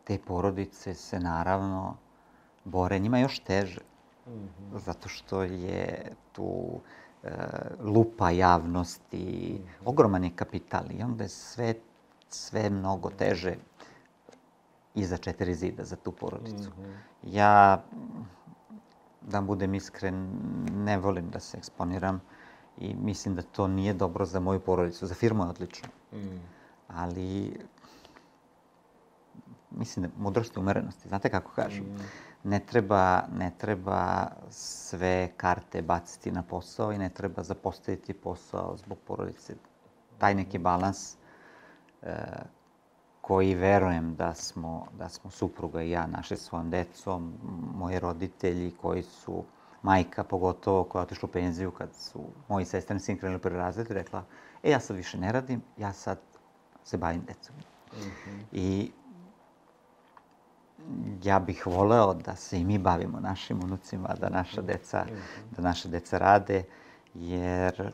te 0.04 0.18
porodice 0.18 0.94
se 0.94 1.20
naravno 1.20 1.96
bore. 2.64 2.98
Njima 2.98 3.18
još 3.18 3.38
teže. 3.38 3.80
Mm 4.26 4.30
-hmm. 4.30 4.78
Zato 4.78 5.08
što 5.08 5.42
je 5.42 6.12
tu 6.32 6.42
uh, 6.42 7.30
lupa 7.80 8.30
javnosti, 8.30 9.60
ogroman 9.84 10.24
je 10.24 10.30
kapital 10.36 10.84
i 10.90 11.02
onda 11.02 11.24
je 11.24 11.28
sve 11.28 11.74
sve 12.34 12.70
mnogo 12.70 13.10
teže 13.10 13.54
iza 14.94 15.16
četiri 15.16 15.54
zida 15.54 15.84
za 15.84 15.96
tu 15.96 16.12
porodicu. 16.12 16.70
Mm 16.70 16.82
-hmm. 16.82 16.94
Ja, 17.22 17.84
da 19.20 19.40
budem 19.40 19.74
iskren, 19.74 20.28
ne 20.72 20.98
volim 20.98 21.30
da 21.30 21.40
se 21.40 21.58
eksponiram 21.58 22.20
i 22.78 22.94
mislim 22.94 23.34
da 23.34 23.42
to 23.42 23.68
nije 23.68 23.94
dobro 23.94 24.24
za 24.24 24.40
moju 24.40 24.60
porodicu. 24.60 25.06
Za 25.06 25.14
firmu 25.14 25.44
je 25.44 25.50
odlično. 25.50 25.88
Mm. 26.12 26.40
Ali 26.88 27.56
mislim 29.70 30.02
da 30.02 30.08
mudrost 30.18 30.56
umerenosti. 30.56 31.08
Znate 31.08 31.30
kako 31.30 31.52
kažu? 31.52 31.82
Mm. 31.82 31.96
Ne 32.44 32.60
treba, 32.60 33.22
ne 33.36 33.52
treba 33.58 34.26
sve 34.50 35.32
karte 35.36 35.82
baciti 35.82 36.30
na 36.30 36.42
posao 36.42 36.92
i 36.92 36.98
ne 36.98 37.08
treba 37.08 37.42
zapostaviti 37.42 38.12
posao 38.12 38.76
zbog 38.76 38.98
porodice. 39.06 39.54
Taj 40.18 40.34
neki 40.34 40.58
balans 40.58 41.16
e, 42.02 42.16
koji 43.22 43.54
verujem 43.54 44.14
da 44.14 44.34
smo, 44.34 44.86
da 44.98 45.08
smo 45.08 45.30
supruga 45.30 45.82
i 45.82 45.90
ja 45.90 46.06
našli 46.06 46.36
svojom 46.36 46.70
decom, 46.70 47.32
moji 47.74 47.98
roditelji 47.98 48.74
koji 48.80 49.02
su 49.02 49.44
majka 49.82 50.24
pogotovo 50.24 50.84
koja 50.84 51.00
je 51.00 51.04
otišla 51.04 51.28
u 51.28 51.32
penziju 51.32 51.70
kad 51.70 51.94
su 51.94 52.20
moji 52.48 52.64
sestrani 52.64 53.00
sin 53.00 53.18
krenuli 53.18 53.40
prvi 53.40 53.56
razred 53.56 53.90
rekla 53.90 54.24
e 54.62 54.70
ja 54.70 54.80
sad 54.80 54.96
više 54.96 55.18
ne 55.18 55.32
radim, 55.32 55.62
ja 55.76 55.92
sad 55.92 56.18
se 56.84 56.96
bavim 56.96 57.22
decom. 57.26 57.56
Mm 57.92 58.10
-hmm. 58.10 58.42
I 58.52 58.92
ja 61.22 61.38
bih 61.38 61.66
voleo 61.66 62.14
da 62.14 62.36
se 62.36 62.60
i 62.60 62.64
mi 62.64 62.78
bavimo 62.78 63.20
našim 63.20 63.60
unucima, 63.64 64.14
da 64.20 64.28
naša 64.28 64.62
deca, 64.62 65.06
da 65.50 65.62
naše 65.62 65.88
deca 65.88 66.18
rade, 66.18 66.64
jer 67.14 67.92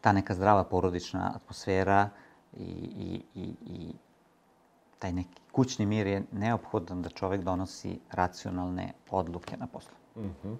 ta 0.00 0.12
neka 0.12 0.34
zdrava 0.34 0.64
porodična 0.64 1.32
atmosfera 1.34 2.10
i, 2.56 2.62
i, 2.62 3.22
i, 3.34 3.54
i 3.66 3.92
taj 4.98 5.12
neki 5.12 5.40
kućni 5.52 5.86
mir 5.86 6.06
je 6.06 6.22
neophodan 6.32 7.02
da 7.02 7.08
čovek 7.08 7.42
donosi 7.42 7.98
racionalne 8.10 8.92
odluke 9.10 9.56
na 9.56 9.66
poslu. 9.66 9.94
Mm 10.16 10.34
-hmm. 10.44 10.56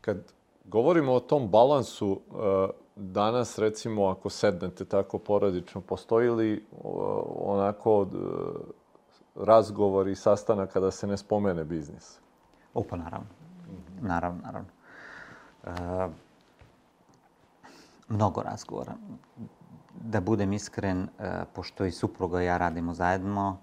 Kad 0.00 0.32
govorimo 0.64 1.12
o 1.12 1.20
tom 1.20 1.48
balansu, 1.48 2.20
eh, 2.30 2.68
danas 2.96 3.58
recimo 3.58 4.06
ako 4.06 4.30
sednete 4.30 4.84
tako 4.84 5.18
porodično, 5.18 5.80
postoji 5.80 6.30
li 6.30 6.54
eh, 6.54 6.76
onako 7.44 8.06
eh, 8.12 8.16
razgovor 9.34 10.08
i 10.08 10.14
sastanak 10.14 10.72
kada 10.72 10.90
se 10.90 11.06
ne 11.06 11.16
spomene 11.16 11.64
biznis? 11.64 12.18
O, 12.74 12.82
pa 12.82 12.96
naravno. 12.96 13.28
Naravno, 14.00 14.40
naravno. 14.42 14.68
E, 15.64 16.08
mnogo 18.08 18.42
razgovora. 18.42 18.94
Da 20.00 20.20
budem 20.20 20.52
iskren, 20.52 21.08
e, 21.18 21.44
pošto 21.52 21.84
i 21.84 21.90
supruga 21.90 22.42
i 22.42 22.46
ja 22.46 22.56
radimo 22.56 22.94
zajedno, 22.94 23.58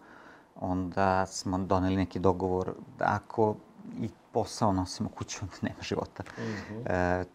onda 0.55 1.25
smo 1.25 1.57
doneli 1.57 1.95
neki 1.95 2.19
dogovor 2.19 2.73
da 2.99 3.05
ako 3.07 3.55
i 3.99 4.09
posao 4.31 4.73
nosimo 4.73 5.09
kuću, 5.09 5.39
onda 5.41 5.55
nema 5.61 5.81
života. 5.81 6.23
Mm 6.23 6.41
-hmm. 6.41 6.91
e, 6.91 7.25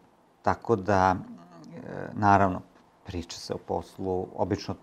tako 0.41 0.75
da, 0.75 1.15
e, 1.15 2.09
naravno, 2.13 2.61
priča 3.05 3.37
se 3.37 3.53
o 3.53 3.57
poslu. 3.57 4.27
Obično 4.35 4.75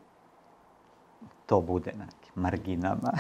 to 1.46 1.60
bude 1.60 1.92
na 1.98 2.06
marginama. 2.34 3.12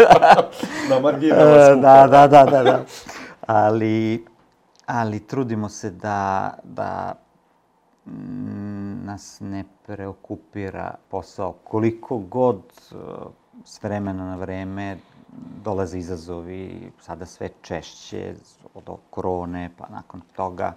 na 0.90 1.00
marginama 1.00 1.42
e, 1.42 1.72
skupa. 1.72 1.80
Da, 1.80 2.06
da, 2.06 2.26
da, 2.26 2.44
da, 2.44 2.62
da. 2.62 2.84
Ali, 3.46 4.26
ali 4.86 5.26
trudimo 5.26 5.68
se 5.68 5.90
da, 5.90 6.54
da 6.64 7.14
nas 9.04 9.40
ne 9.40 9.64
preokupira 9.86 10.94
posao. 11.08 11.52
Koliko 11.52 12.18
god 12.18 12.62
e, 12.66 12.94
s 13.64 13.82
vremena 13.82 14.24
na 14.24 14.36
vreme 14.36 14.98
dolaze 15.64 15.98
izazovi, 15.98 16.92
sada 17.00 17.26
sve 17.26 17.48
češće 17.62 18.34
od 18.74 18.96
korone, 19.10 19.70
pa 19.78 19.88
nakon 19.88 20.20
toga 20.36 20.74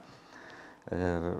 e, 0.91 1.33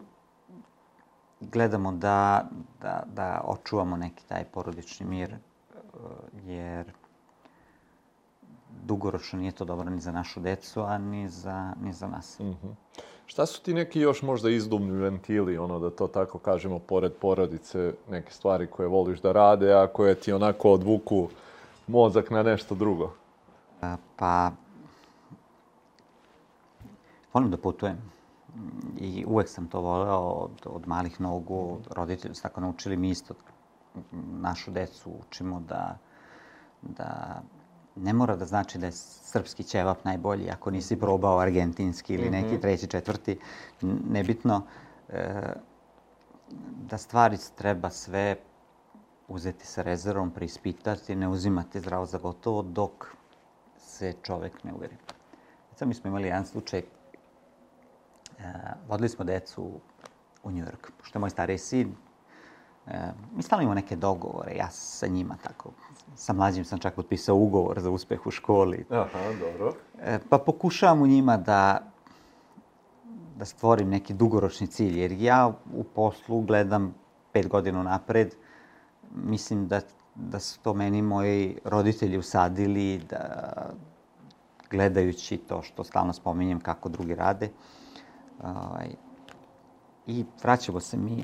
gledamo 1.41 1.91
da, 1.91 2.49
da, 2.82 3.03
da 3.15 3.41
očuvamo 3.45 3.97
neki 3.97 4.23
taj 4.27 4.45
porodični 4.45 5.06
mir 5.06 5.36
jer 6.45 6.93
dugoročno 8.86 9.39
nije 9.39 9.51
to 9.51 9.65
dobro 9.65 9.89
ni 9.89 9.99
za 9.99 10.12
našu 10.12 10.39
decu, 10.39 10.82
a 10.82 10.97
ni 10.97 11.29
za, 11.29 11.73
ni 11.82 11.93
za 11.93 12.08
nas. 12.08 12.39
Mm 12.39 12.43
-hmm. 12.43 12.73
Šta 13.33 13.45
su 13.45 13.61
ti 13.61 13.73
neki 13.73 13.99
još 13.99 14.21
možda 14.21 14.49
izdumni 14.49 14.91
ventili, 14.91 15.57
ono 15.57 15.79
da 15.79 15.89
to 15.89 16.07
tako 16.07 16.39
kažemo, 16.39 16.79
pored 16.79 17.13
porodice, 17.13 17.93
neke 18.09 18.31
stvari 18.31 18.67
koje 18.67 18.87
voliš 18.87 19.21
da 19.21 19.31
rade, 19.31 19.73
a 19.73 19.87
koje 19.87 20.15
ti 20.15 20.33
onako 20.33 20.71
odvuku 20.71 21.29
mozak 21.87 22.29
na 22.29 22.43
nešto 22.43 22.75
drugo? 22.75 23.13
Pa, 24.15 24.51
volim 27.33 27.51
da 27.51 27.57
putujem. 27.57 27.97
I 28.97 29.25
uvek 29.27 29.49
sam 29.49 29.67
to 29.67 29.81
voleo 29.81 30.19
od, 30.19 30.61
od 30.65 30.87
malih 30.87 31.21
nogu. 31.21 31.79
Roditelji 31.89 32.35
su 32.35 32.43
tako 32.43 32.61
naučili 32.61 32.97
mi 32.97 33.09
isto 33.09 33.33
našu 34.41 34.71
decu 34.71 35.11
učimo 35.27 35.59
da, 35.59 35.97
da 36.81 37.41
ne 37.95 38.13
mora 38.13 38.36
da 38.36 38.45
znači 38.45 38.77
da 38.77 38.86
je 38.86 38.91
srpski 38.91 39.63
ćevap 39.63 40.06
najbolji 40.06 40.49
ako 40.49 40.71
nisi 40.71 40.99
probao 40.99 41.39
argentinski 41.39 42.13
ili 42.13 42.29
neki 42.29 42.47
mhm. 42.47 42.62
treći, 42.62 42.88
četvrti, 42.88 43.39
nebitno. 44.10 44.62
E, 45.10 45.53
da 46.89 46.97
stvari 46.97 47.38
treba 47.56 47.89
sve 47.89 48.36
uzeti 49.27 49.67
sa 49.67 49.82
rezervom, 49.82 50.32
preispitati, 50.32 51.15
ne 51.15 51.27
uzimati 51.27 51.79
zdravo 51.79 52.06
za 52.06 52.17
gotovo 52.17 52.62
dok 52.62 53.15
se 53.77 54.13
čovek 54.23 54.63
ne 54.63 54.73
uveri. 54.73 54.95
Sad 55.75 55.88
mi 55.88 55.93
smo 55.93 56.08
imali 56.08 56.27
jedan 56.27 56.45
slučaj, 56.45 56.79
e, 56.79 56.84
vodili 58.88 59.10
smo 59.10 59.25
decu 59.25 59.79
u 60.43 60.51
Njujork, 60.51 60.91
pošto 60.97 61.17
je 61.17 61.21
moj 61.21 61.29
stariji 61.29 61.58
sin 61.58 61.95
E, 62.87 63.11
mi 63.35 63.43
stalno 63.43 63.63
imamo 63.63 63.75
neke 63.75 63.95
dogovore, 63.95 64.55
ja 64.55 64.69
sa 64.69 65.07
njima 65.07 65.37
tako. 65.43 65.71
Sa 66.15 66.33
mlađim 66.33 66.65
sam 66.65 66.79
čak 66.79 66.95
potpisao 66.95 67.35
ugovor 67.35 67.79
za 67.79 67.89
uspeh 67.89 68.27
u 68.27 68.31
školi. 68.31 68.85
Aha, 68.89 69.19
dobro. 69.39 69.73
E, 70.01 70.19
pa 70.29 70.37
pokušavam 70.37 71.01
u 71.01 71.07
njima 71.07 71.37
da 71.37 71.93
da 73.37 73.45
stvorim 73.45 73.89
neki 73.89 74.13
dugoročni 74.13 74.67
cilj, 74.67 74.99
jer 74.99 75.11
ja 75.11 75.53
u 75.73 75.83
poslu 75.83 76.41
gledam 76.41 76.95
pet 77.31 77.47
godina 77.47 77.83
napred. 77.83 78.35
Mislim 79.15 79.67
da, 79.67 79.81
da 80.15 80.39
su 80.39 80.59
to 80.59 80.73
meni 80.73 81.01
moji 81.01 81.57
roditelji 81.65 82.17
usadili, 82.17 83.01
da 83.09 83.53
gledajući 84.69 85.37
to 85.37 85.61
što 85.61 85.83
stalno 85.83 86.13
spominjem 86.13 86.59
kako 86.59 86.89
drugi 86.89 87.15
rade. 87.15 87.49
Ovaj, 88.43 88.89
I 90.07 90.25
vraćamo 90.43 90.79
se 90.79 90.97
mi 90.97 91.23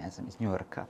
ne 0.00 0.10
znam, 0.10 0.28
iz 0.28 0.40
Njujorka. 0.40 0.86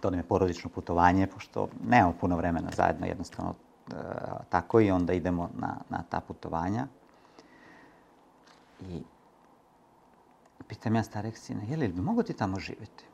To 0.00 0.10
nam 0.10 0.20
je 0.20 0.28
porodično 0.28 0.70
putovanje, 0.70 1.26
pošto 1.26 1.68
nemamo 1.88 2.14
puno 2.20 2.36
vremena 2.36 2.70
zajedno, 2.76 3.06
jednostavno 3.06 3.54
e, 3.54 3.94
tako 4.50 4.80
i 4.80 4.90
onda 4.90 5.12
idemo 5.12 5.50
na, 5.54 5.76
na 5.88 6.02
ta 6.10 6.20
putovanja. 6.20 6.86
I 8.80 9.02
pitam 10.68 10.94
ja 10.94 11.02
starek 11.02 11.36
sina, 11.36 11.62
je 11.62 11.76
li 11.76 11.88
bi 11.88 12.00
mogo 12.00 12.22
ti 12.22 12.32
tamo 12.32 12.60
živeti? 12.60 13.04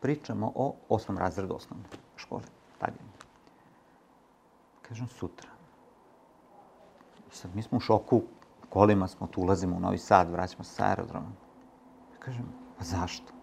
Pričamo 0.00 0.52
o 0.54 0.74
osmom 0.88 1.18
razredu 1.18 1.54
osnovne 1.54 1.84
škole, 2.16 2.42
tada. 2.78 2.92
Kažem, 4.82 5.08
sutra. 5.08 5.48
Sad 7.30 7.56
mi 7.56 7.62
smo 7.62 7.78
u 7.78 7.80
šoku, 7.80 8.22
kolima 8.68 9.08
smo, 9.08 9.26
tu 9.26 9.40
ulazimo 9.40 9.76
u 9.76 9.80
Novi 9.80 9.98
Sad, 9.98 10.30
vraćamo 10.30 10.64
se 10.64 10.74
sa 10.74 10.86
aerodromom. 10.86 11.32
Kažem, 12.18 12.44
pa 12.78 12.84
zašto? 12.84 13.33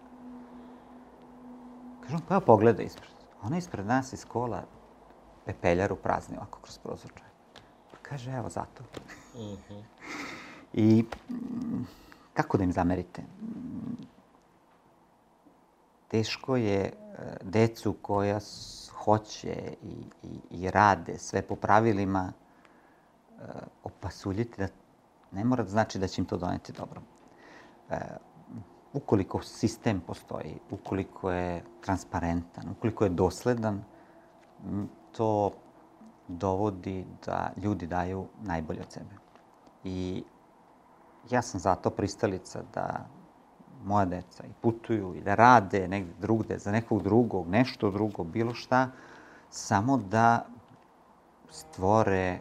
Kažem, 2.02 2.20
pa 2.28 2.40
pogledaj 2.40 2.84
ispred. 2.84 3.10
Ona 3.42 3.58
ispred 3.58 3.86
nas 3.86 4.12
iz 4.12 4.24
kola 4.24 4.62
pepeljaru 5.44 5.96
prazni 5.96 6.36
ovako 6.36 6.58
kroz 6.60 6.78
prozorčaj. 6.78 7.28
Pa 7.90 7.96
kaže, 8.02 8.30
evo 8.30 8.48
zato. 8.48 8.84
Uh 9.34 9.40
mhm. 9.40 9.54
-huh. 9.68 9.82
I 10.72 11.04
kako 12.34 12.58
da 12.58 12.64
im 12.64 12.72
zamerite? 12.72 13.22
Teško 16.08 16.56
je 16.56 16.80
e, 16.80 16.92
decu 17.42 17.92
koja 18.02 18.38
hoće 19.04 19.74
i, 19.82 20.04
i, 20.22 20.40
i 20.50 20.70
rade 20.70 21.18
sve 21.18 21.42
po 21.42 21.56
pravilima 21.56 22.32
e, 22.32 23.44
opasuljiti 23.84 24.58
da 24.58 24.68
ne 25.32 25.44
mora 25.44 25.62
da 25.62 25.70
znači 25.70 25.98
da 25.98 26.08
će 26.08 26.20
im 26.20 26.26
to 26.26 26.36
doneti 26.36 26.72
dobro. 26.72 27.00
Ukoliko 28.92 29.42
sistem 29.42 30.00
postoji, 30.06 30.58
ukoliko 30.70 31.30
je 31.30 31.64
transparentan, 31.80 32.68
ukoliko 32.70 33.04
je 33.04 33.10
dosledan, 33.10 33.84
to 35.12 35.52
dovodi 36.28 37.04
da 37.26 37.52
ljudi 37.56 37.86
daju 37.86 38.26
najbolje 38.42 38.80
od 38.80 38.92
sebe. 38.92 39.14
I 39.84 40.24
ja 41.30 41.42
sam 41.42 41.60
zato 41.60 41.90
pristalica 41.90 42.62
da 42.74 43.06
moja 43.84 44.04
deca 44.04 44.44
i 44.44 44.52
putuju 44.60 45.14
i 45.14 45.20
da 45.20 45.34
rade 45.34 45.88
negde 45.88 46.12
drugde, 46.20 46.58
za 46.58 46.72
nekog 46.72 47.02
drugog, 47.02 47.48
nešto 47.48 47.90
drugo, 47.90 48.24
bilo 48.24 48.54
šta, 48.54 48.90
samo 49.50 49.96
da 49.96 50.46
stvore 51.50 52.38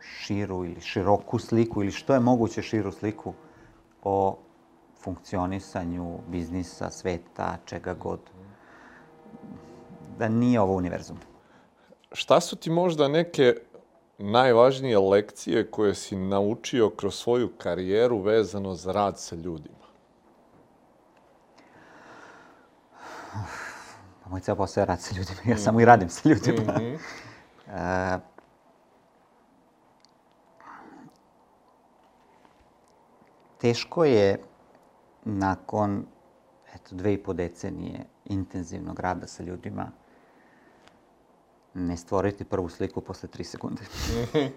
širu 0.00 0.64
ili 0.64 0.80
široku 0.80 1.38
sliku 1.38 1.82
ili 1.82 1.92
što 1.92 2.14
je 2.14 2.20
moguće 2.20 2.62
širu 2.62 2.92
sliku 2.92 3.34
o 4.02 4.38
funkcionisanju 5.00 6.18
biznisa, 6.28 6.90
sveta, 6.90 7.56
čega 7.64 7.94
god. 7.94 8.20
Da 10.18 10.28
nije 10.28 10.60
ovo 10.60 10.74
univerzum. 10.74 11.18
Šta 12.12 12.40
su 12.40 12.56
ti 12.56 12.70
možda 12.70 13.08
neke 13.08 13.54
najvažnije 14.18 14.98
lekcije 14.98 15.70
koje 15.70 15.94
si 15.94 16.16
naučio 16.16 16.90
kroz 16.90 17.14
svoju 17.14 17.48
karijeru 17.58 18.18
vezano 18.18 18.74
za 18.74 18.92
rad 18.92 19.18
sa 19.18 19.36
ljudima? 19.36 19.76
Pa 24.24 24.30
moj 24.30 24.40
ceo 24.40 24.56
posao 24.56 24.82
je 24.82 24.86
rad 24.86 25.00
sa 25.00 25.14
ljudima. 25.14 25.40
Ja 25.44 25.56
samo 25.56 25.80
i 25.80 25.84
radim 25.84 26.08
sa 26.08 26.28
ljudima. 26.28 26.72
Mm 26.72 26.98
-hmm. 27.66 28.16
uh, 28.16 28.22
teško 33.58 34.04
je 34.04 34.47
nakon 35.28 36.06
eto, 36.74 36.94
dve 36.96 37.12
i 37.12 37.22
po 37.22 37.32
decenije 37.32 38.04
intenzivnog 38.24 39.00
rada 39.00 39.26
sa 39.26 39.42
ljudima 39.42 39.90
ne 41.74 41.96
stvoriti 41.96 42.44
prvu 42.44 42.68
sliku 42.68 43.00
posle 43.00 43.28
tri 43.28 43.44
sekunde. 43.44 43.82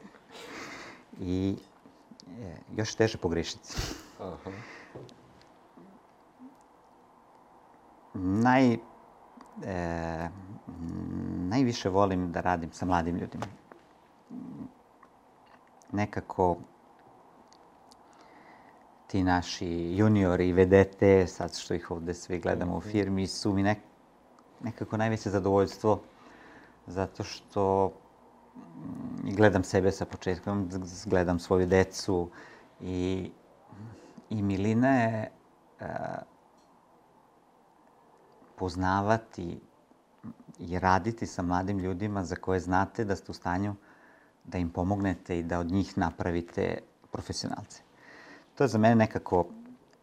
I 1.20 1.58
e, 2.42 2.56
još 2.76 2.96
teže 2.96 3.18
pogrešiti. 3.18 3.70
Aha. 4.20 4.52
Naj, 8.14 8.74
e, 8.74 8.80
najviše 11.38 11.90
volim 11.90 12.32
da 12.32 12.42
radim 12.42 12.72
sa 12.72 12.86
mladim 12.86 13.16
ljudima. 13.16 13.46
Nekako 15.92 16.58
ti 19.12 19.24
naši 19.24 19.96
juniori 19.96 20.48
i 20.48 20.54
vedete, 20.54 21.28
sad 21.28 21.58
što 21.58 21.74
ih 21.74 21.92
ovde 21.92 22.14
svi 22.14 22.40
gledamo 22.40 22.76
u 22.76 22.80
mhm. 22.80 22.90
firmi, 22.90 23.28
su 23.28 23.54
mi 23.54 23.64
nek, 23.64 23.78
nekako 24.64 24.98
najveće 24.98 25.30
zadovoljstvo 25.30 26.02
zato 26.88 27.24
što 27.24 27.92
mm, 28.56 29.36
gledam 29.36 29.64
sebe 29.64 29.92
sa 29.92 30.06
početkom, 30.06 30.70
gledam 31.06 31.40
svoju 31.40 31.68
decu 31.68 32.30
i, 32.82 33.32
i 34.30 34.42
milina 34.42 34.96
je 34.96 35.32
uh, 35.82 35.88
poznavati 38.56 39.60
i 40.60 40.80
raditi 40.80 41.28
sa 41.28 41.42
mladim 41.42 41.80
ljudima 41.80 42.24
za 42.24 42.36
koje 42.36 42.60
znate 42.60 43.06
da 43.06 43.16
ste 43.16 43.32
u 43.32 43.34
stanju 43.34 43.76
da 44.44 44.58
im 44.58 44.70
pomognete 44.70 45.40
i 45.40 45.44
da 45.44 45.60
od 45.60 45.72
njih 45.72 45.98
napravite 45.98 46.78
profesionalce. 47.12 47.91
To 48.62 48.66
je 48.66 48.68
za 48.68 48.78
mene 48.78 48.96
nekako, 48.96 49.46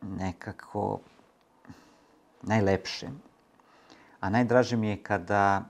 nekako 0.03 0.99
najlepše. 2.43 3.07
A 4.21 4.31
najdraže 4.31 4.77
mi 4.77 4.89
je 4.89 5.03
kada 5.03 5.63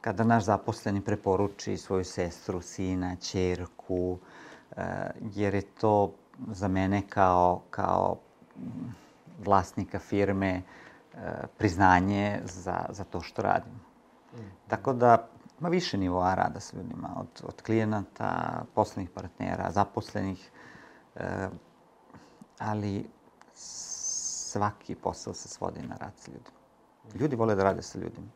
kada 0.00 0.24
naš 0.24 0.44
zaposleni 0.44 1.00
preporuči 1.00 1.76
svoju 1.76 2.04
sestru, 2.04 2.60
sina, 2.60 3.16
čerku, 3.16 4.18
e, 4.76 4.84
jer 5.34 5.54
je 5.54 5.62
to 5.62 6.12
za 6.52 6.68
mene 6.68 7.02
kao, 7.08 7.62
kao 7.70 8.18
vlasnika 9.44 9.98
firme 9.98 10.50
e, 10.50 10.62
priznanje 11.58 12.40
za, 12.44 12.86
za 12.90 13.04
to 13.04 13.20
što 13.20 13.42
radim. 13.42 13.72
Mm. 14.34 14.38
Tako 14.68 14.92
da 14.92 15.28
ima 15.60 15.68
više 15.68 15.98
nivoa 15.98 16.34
rada 16.34 16.60
sa 16.60 16.76
ljudima, 16.76 17.08
od, 17.16 17.42
od 17.42 17.62
klijenata, 17.62 18.62
poslovnih 18.74 19.10
partnera, 19.10 19.70
zaposlenih, 19.70 20.50
e, 21.18 21.48
ali 22.58 23.10
svaki 23.54 24.94
posao 24.94 25.34
se 25.34 25.48
svodi 25.48 25.82
na 25.82 25.96
rad 25.96 26.12
sa 26.16 26.30
ljudima. 26.30 26.58
Ljudi 27.14 27.36
vole 27.36 27.54
da 27.54 27.64
rade 27.64 27.82
sa 27.82 27.98
ljudima. 27.98 28.26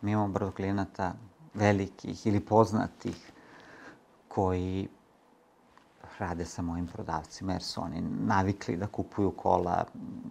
Mi 0.00 0.12
imamo 0.12 0.28
brdo 0.28 0.50
klijenata 0.50 1.14
velikih 1.54 2.26
ili 2.26 2.40
poznatih 2.40 3.32
koji 4.28 4.88
rade 6.18 6.44
sa 6.44 6.62
mojim 6.62 6.86
prodavcima 6.86 7.52
jer 7.52 7.62
su 7.62 7.82
oni 7.82 8.00
navikli 8.00 8.76
da 8.76 8.86
kupuju 8.86 9.30
kola. 9.30 9.84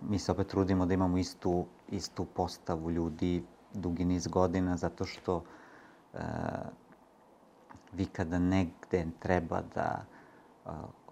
Mi 0.10 0.20
se 0.20 0.32
opet 0.32 0.48
trudimo 0.48 0.86
da 0.86 0.94
imamo 0.94 1.18
istu, 1.18 1.66
istu 1.88 2.26
postavu 2.26 2.92
ljudi 2.92 3.44
dugi 3.74 4.06
niz 4.06 4.28
godina 4.28 4.78
zato 4.78 5.06
što 5.06 5.44
e, 6.14 6.20
vi 7.94 8.06
kada 8.06 8.40
negde 8.40 9.06
treba 9.20 9.62
da 9.76 10.06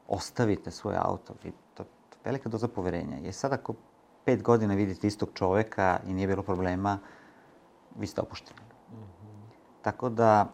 ostavite 0.07 0.71
svoj 0.71 0.95
auto, 0.97 1.33
vi, 1.43 1.51
to, 1.73 1.83
to 1.83 2.17
velika 2.23 2.49
doza 2.49 2.67
poverenja. 2.67 3.17
Jer 3.17 3.33
sad 3.33 3.53
ako 3.53 3.73
pet 4.25 4.43
godina 4.43 4.73
vidite 4.73 5.07
istog 5.07 5.29
čoveka 5.33 5.99
i 6.07 6.13
nije 6.13 6.27
bilo 6.27 6.43
problema, 6.43 6.99
vi 7.99 8.07
ste 8.07 8.21
opušteni. 8.21 8.59
Mm 8.91 8.95
-hmm. 8.95 9.55
Tako 9.81 10.09
da, 10.09 10.51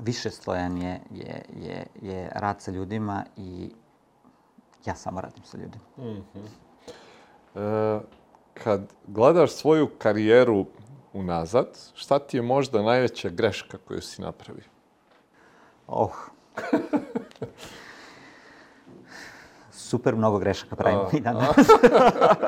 više 0.00 0.30
slojan 0.30 0.78
je, 0.78 1.00
je, 1.10 1.44
je, 1.56 1.86
je 2.02 2.30
rad 2.34 2.60
sa 2.60 2.70
ljudima 2.70 3.24
i 3.36 3.72
ja 4.84 4.94
samo 4.94 5.20
radim 5.20 5.44
sa 5.44 5.58
ljudima. 5.58 5.84
Mm 5.96 6.24
-hmm. 6.34 6.48
e, 7.54 8.00
kad 8.54 8.92
gledaš 9.06 9.52
svoju 9.52 9.88
karijeru 9.98 10.66
unazad, 11.12 11.78
šta 11.94 12.18
ti 12.18 12.36
je 12.36 12.42
možda 12.42 12.82
najveća 12.82 13.28
greška 13.28 13.78
koju 13.78 14.00
si 14.00 14.22
napravio? 14.22 14.64
Oh. 15.86 16.28
Super 19.88 20.16
mnogo 20.16 20.38
grešaka 20.38 20.76
pravimo 20.76 21.08
i 21.12 21.20
danas. 21.20 21.56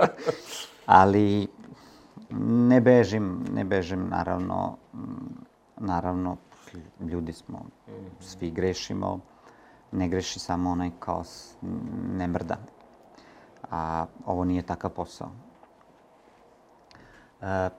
Ali 0.86 1.48
Ne 2.30 2.80
bežim, 2.80 3.44
ne 3.52 3.64
bežim, 3.64 4.08
naravno, 4.08 4.76
naravno, 5.76 6.36
ljudi 7.00 7.32
smo, 7.32 7.64
svi 8.20 8.50
grešimo, 8.50 9.20
ne 9.92 10.08
greši 10.08 10.38
samo 10.38 10.70
onaj 10.70 10.90
kao 10.98 11.22
ne 12.12 12.28
mrda. 12.28 12.56
A 13.70 14.06
ovo 14.26 14.44
nije 14.44 14.62
takav 14.62 14.90
posao. 14.90 15.30
E, 17.40 17.70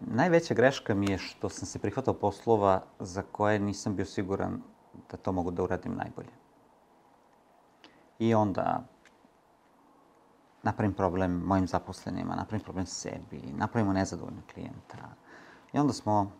najveća 0.00 0.54
greška 0.54 0.94
mi 0.94 1.10
je 1.10 1.18
što 1.18 1.48
sam 1.48 1.66
se 1.66 1.78
prihvatao 1.78 2.14
poslova 2.14 2.82
za 3.00 3.22
koje 3.22 3.58
nisam 3.58 3.96
bio 3.96 4.04
siguran 4.04 4.62
da 5.10 5.16
to 5.16 5.32
mogu 5.32 5.50
da 5.50 5.62
uradim 5.62 5.94
najbolje. 5.94 6.32
I 8.18 8.34
onda 8.34 8.84
napravim 10.62 10.94
problem 10.94 11.32
mojim 11.32 11.66
zaposlenima, 11.66 12.34
napravim 12.34 12.64
problem 12.64 12.86
sebi, 12.86 13.42
napravimo 13.56 13.92
nezadovoljnog 13.92 14.44
klijenta. 14.54 14.98
I 15.72 15.78
onda 15.78 15.92
smo 15.92 16.32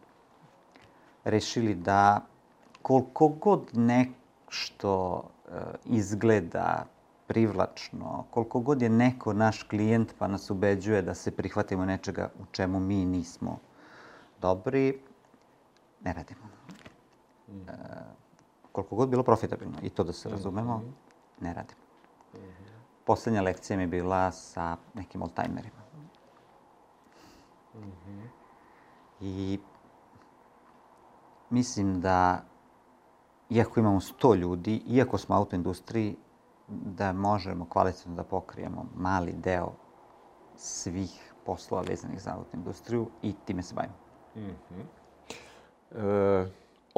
rešili 1.25 1.75
da 1.75 2.27
koliko 2.83 3.29
god 3.29 3.71
nešto 3.73 5.23
e, 5.49 5.51
izgleda 5.85 6.87
privlačno, 7.27 8.25
koliko 8.31 8.61
god 8.61 8.83
je 8.83 8.89
neko 8.89 9.33
naš 9.33 9.63
klijent 9.63 10.15
pa 10.19 10.29
nas 10.29 10.51
ubeđuje 10.51 11.03
da 11.03 11.15
se 11.15 11.31
prihvatimo 11.31 11.85
nečega 11.85 12.31
u 12.41 12.47
čemu 12.53 12.81
mi 12.81 13.05
nismo 13.05 13.59
dobri, 14.41 15.01
ne 16.05 16.13
radimo. 16.13 16.49
E, 17.49 18.28
koliko 18.73 18.97
god 18.97 19.09
bilo 19.09 19.23
profitabilno, 19.23 19.79
i 19.83 19.91
to 19.91 20.05
da 20.05 20.13
se 20.13 20.29
razumemo, 20.29 20.79
mhm. 20.79 20.91
ne 21.41 21.55
radimo. 21.55 21.81
Mhm 22.35 22.69
poslednja 23.09 23.43
lekcija 23.43 23.77
mi 23.77 23.83
je 23.83 23.87
bila 23.87 24.33
sa 24.33 24.77
nekim 24.95 25.23
oldtimerima. 25.23 25.83
Mm 27.75 27.81
-hmm. 27.81 28.27
I 29.21 29.59
mislim 31.51 32.01
da, 32.01 32.43
iako 33.51 33.81
imamo 33.81 34.01
100 34.01 34.37
ljudi, 34.37 34.83
iako 34.87 35.19
smo 35.19 35.35
u 35.35 35.39
autoindustriji, 35.39 36.17
da 36.69 37.13
možemo 37.13 37.67
kvalitetno 37.69 38.15
da 38.15 38.25
pokrijemo 38.25 38.87
mali 38.97 39.33
deo 39.33 39.73
svih 40.57 41.33
poslova 41.47 41.83
vezanih 41.83 42.23
za 42.23 42.35
autoindustriju 42.35 43.07
i 43.23 43.35
time 43.45 43.63
se 43.63 43.75
bavimo. 43.75 43.95
Mm 44.37 44.57
-hmm. 44.71 44.85
e, 46.45 46.51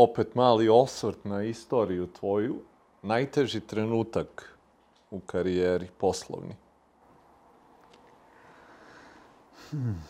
opet 0.03 0.35
mali 0.35 0.69
osvrt 0.69 1.25
na 1.25 1.43
istoriju 1.43 2.07
tvoju. 2.07 2.57
Najteži 3.03 3.61
trenutak 3.61 4.59
u 5.11 5.21
karijeri 5.21 5.89
poslovni? 5.99 6.57
Hmm. 9.71 10.03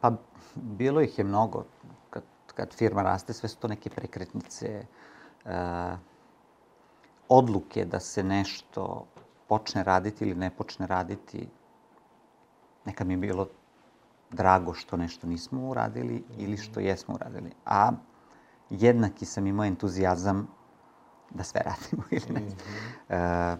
Pa, 0.00 0.12
bilo 0.54 1.00
ih 1.00 1.18
je 1.18 1.24
mnogo. 1.24 1.64
Kad, 2.10 2.22
kad 2.54 2.74
firma 2.74 3.02
raste, 3.02 3.32
sve 3.32 3.48
su 3.48 3.58
to 3.58 3.68
neke 3.68 3.90
prekretnice. 3.90 4.86
Uh, 5.44 5.50
odluke 7.28 7.84
da 7.84 8.00
se 8.00 8.22
nešto 8.22 9.06
počne 9.48 9.84
raditi 9.84 10.24
ili 10.24 10.34
ne 10.34 10.50
počne 10.50 10.86
raditi, 10.86 11.48
nekad 12.84 13.06
mi 13.06 13.12
je 13.12 13.18
bilo 13.18 13.48
drago 14.34 14.74
što 14.74 14.96
nešto 14.96 15.26
nismo 15.26 15.68
uradili 15.68 16.24
ili 16.36 16.56
što 16.56 16.80
jesmo 16.80 17.14
uradili. 17.14 17.50
A 17.66 17.90
jednaki 18.70 19.26
sam 19.26 19.46
imao 19.46 19.66
entuzijazam 19.66 20.48
da 21.30 21.44
sve 21.44 21.60
radimo 21.64 22.02
ili 22.18 22.34
ne. 22.34 22.40
Mm 22.40 22.56
-hmm. 23.08 23.54
e, 23.54 23.56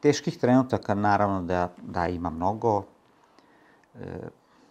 teških 0.00 0.38
trenutaka 0.38 0.94
naravno 0.94 1.42
da, 1.42 1.72
da 1.82 2.08
ima 2.08 2.30
mnogo. 2.30 2.84
E, 3.94 4.28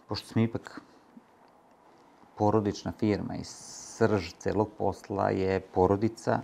pošto 0.08 0.28
smo 0.28 0.42
ipak 0.42 0.80
porodična 2.38 2.92
firma 2.92 3.34
i 3.34 3.44
srž 3.44 4.32
celog 4.38 4.70
posla 4.78 5.30
je 5.30 5.60
porodica, 5.60 6.40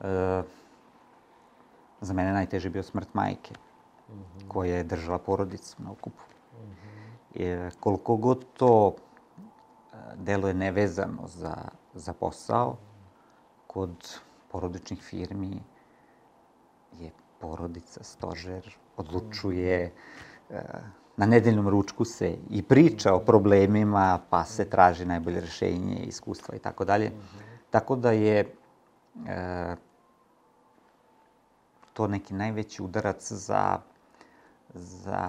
e, 0.00 0.42
za 2.00 2.12
mene 2.12 2.32
najteže 2.32 2.70
bio 2.70 2.82
smrt 2.82 3.14
majke, 3.14 3.54
mm 3.54 4.12
-hmm. 4.12 4.48
koja 4.48 4.76
je 4.76 4.84
držala 4.84 5.18
porodicu 5.18 5.82
na 5.82 5.90
okupu. 5.90 6.22
Mm 6.52 6.56
-hmm. 6.56 6.93
E, 7.34 7.70
koliko 7.80 8.16
god 8.16 8.44
to 8.56 8.94
e, 8.94 9.96
deluje 10.16 10.54
nevezano 10.54 11.26
za, 11.26 11.54
za 11.94 12.12
posao, 12.12 12.76
kod 13.66 14.18
porodičnih 14.52 15.02
firmi 15.02 15.62
je 17.00 17.10
porodica, 17.38 18.04
stožer, 18.04 18.76
odlučuje, 18.96 19.92
e, 20.50 20.62
na 21.16 21.26
nedeljnom 21.26 21.68
ručku 21.68 22.04
se 22.04 22.36
i 22.50 22.62
priča 22.62 23.14
o 23.14 23.20
problemima, 23.20 24.20
pa 24.30 24.44
se 24.44 24.70
traži 24.70 25.06
najbolje 25.06 25.40
rešenje, 25.40 25.96
iskustva 25.96 26.56
i 26.56 26.58
tako 26.58 26.84
dalje. 26.84 27.12
Tako 27.70 27.96
da 27.96 28.10
je 28.10 28.54
to 31.92 32.06
neki 32.06 32.34
najveći 32.34 32.82
udarac 32.82 33.32
za, 33.32 33.78
za, 34.74 35.28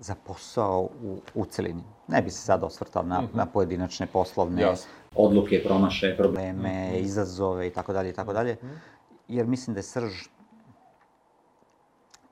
za 0.00 0.14
posao 0.14 0.88
u, 1.02 1.20
u 1.34 1.44
celini. 1.44 1.84
Ne 2.08 2.22
bi 2.22 2.30
se 2.30 2.38
sad 2.38 2.64
osvrtao 2.64 3.02
na, 3.02 3.20
mm 3.20 3.24
-hmm. 3.24 3.36
na 3.36 3.46
pojedinačne 3.46 4.06
poslovne 4.06 4.62
Jasne. 4.62 4.90
odluke, 5.16 5.62
promaše, 5.64 6.16
probleme, 6.16 6.52
mm 6.52 6.94
-hmm. 6.94 7.00
izazove 7.00 7.66
i 7.66 7.72
tako 7.72 7.92
dalje 7.92 8.10
i 8.10 8.12
tako 8.12 8.32
dalje. 8.32 8.56
Mhm. 8.62 8.74
Jer 9.28 9.46
mislim 9.46 9.74
da 9.74 9.78
je 9.78 9.82
srž 9.82 10.12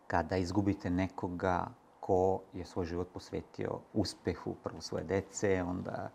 kada 0.07 0.37
izgubite 0.37 0.90
nekoga 0.90 1.66
ko 2.03 2.42
je 2.53 2.64
svoj 2.64 2.87
život 2.87 3.09
posvetio 3.14 3.79
uspehu 3.92 4.55
prvo 4.62 4.81
svoje 4.81 5.05
dece, 5.05 5.62
onda 5.62 6.11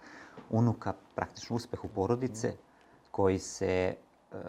unuka, 0.49 0.93
praktično 1.15 1.55
uspehu 1.55 1.87
porodice, 1.87 2.53
koji 3.11 3.39
se 3.39 3.95
uh, 4.31 4.39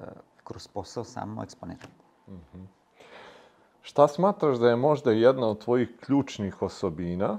kroz 0.44 0.68
posao 0.68 1.04
samo 1.04 1.42
eksponira. 1.42 1.86
Mm 2.28 2.32
-hmm. 2.32 2.77
Šta 3.82 4.08
smatraš 4.08 4.58
da 4.58 4.68
je 4.68 4.76
možda 4.76 5.12
jedna 5.12 5.46
od 5.46 5.58
tvojih 5.58 5.88
ključnih 6.00 6.62
osobina 6.62 7.38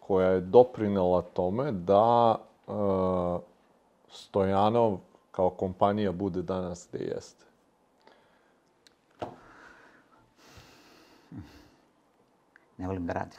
koja 0.00 0.28
je 0.28 0.40
doprinela 0.40 1.22
tome 1.22 1.72
da 1.72 2.36
uh, 2.66 3.40
Stojanov 4.10 4.98
kao 5.30 5.50
kompanija 5.50 6.12
bude 6.12 6.42
danas 6.42 6.88
gde 6.92 7.04
jeste? 7.04 7.48
ne 12.78 12.86
volim 12.86 13.06
da 13.06 13.12
radim. 13.12 13.38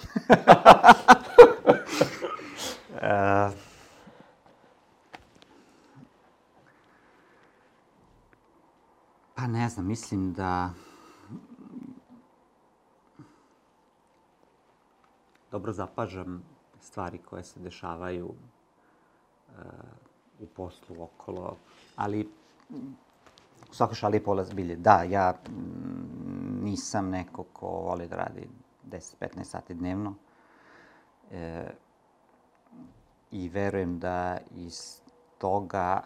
uh, 2.93 3.53
pa 9.35 9.47
ne 9.47 9.69
znam, 9.69 9.87
mislim 9.87 10.33
da 10.33 10.69
dobro 15.51 15.73
zapažam 15.73 16.43
stvari 16.79 17.17
koje 17.17 17.43
se 17.43 17.59
dešavaju 17.59 18.25
uh, 18.25 19.55
u 20.39 20.45
poslu 20.45 21.03
okolo, 21.03 21.55
ali 21.95 22.29
u 23.71 23.73
svakoj 23.73 23.95
šali 23.95 24.23
pola 24.23 24.43
zbilje. 24.43 24.75
Da, 24.75 25.03
ja 25.03 25.33
nisam 26.61 27.09
neko 27.09 27.43
ko 27.53 27.67
voli 27.67 28.07
da 28.07 28.15
radi 28.15 28.49
10-15 28.89 29.43
sati 29.43 29.73
dnevno. 29.73 30.13
E, 31.31 31.69
I 33.31 33.49
verujem 33.49 33.99
da 33.99 34.37
iz 34.55 35.01
toga 35.37 36.01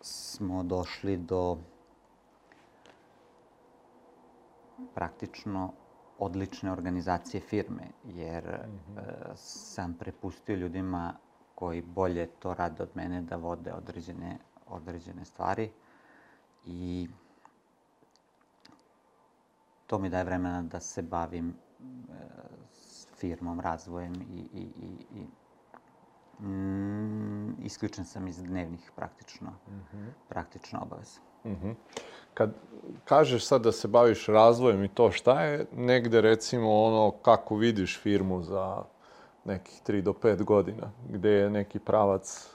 smo 0.00 0.62
došli 0.62 1.16
do 1.16 1.56
praktično 4.94 5.72
odlične 6.18 6.72
organizacije 6.72 7.40
firme, 7.40 7.88
jer 8.04 8.44
mm 8.44 8.94
-hmm. 8.94 9.00
e, 9.00 9.32
sam 9.36 9.94
prepustio 9.94 10.56
ljudima 10.56 11.14
koji 11.54 11.82
bolje 11.82 12.26
to 12.26 12.54
rade 12.54 12.82
od 12.82 12.90
mene 12.94 13.22
da 13.22 13.36
vode 13.36 13.72
određene, 13.72 14.38
određene 14.66 15.24
stvari 15.24 15.70
i 16.64 17.08
to 19.86 19.98
mi 19.98 20.10
daje 20.10 20.24
vremena 20.24 20.62
da 20.62 20.80
se 20.80 21.02
bavim 21.02 21.54
s 22.72 23.06
firmom, 23.16 23.60
razvojem 23.60 24.14
i, 24.14 24.48
i, 24.52 24.72
i, 24.82 25.20
i 26.40 26.44
mm, 26.44 27.64
isključen 27.64 28.04
sam 28.04 28.28
iz 28.28 28.42
dnevnih 28.42 28.92
praktično, 28.96 29.50
mm 29.50 29.72
-hmm. 29.72 30.10
praktično 30.28 30.80
obaveza. 30.82 31.20
Mm 31.46 31.56
-hmm. 31.62 31.74
Kad 32.34 32.50
kažeš 33.04 33.46
sad 33.46 33.62
da 33.62 33.72
se 33.72 33.88
baviš 33.88 34.26
razvojem 34.26 34.84
i 34.84 34.88
to, 34.88 35.10
šta 35.10 35.42
je 35.42 35.66
negde 35.72 36.20
recimo 36.20 36.82
ono 36.82 37.10
kako 37.10 37.56
vidiš 37.56 38.00
firmu 38.00 38.42
za 38.42 38.82
nekih 39.44 39.80
3 39.86 40.00
do 40.00 40.12
5 40.12 40.42
godina, 40.42 40.90
gde 41.08 41.30
je 41.30 41.50
neki 41.50 41.78
pravac 41.78 42.50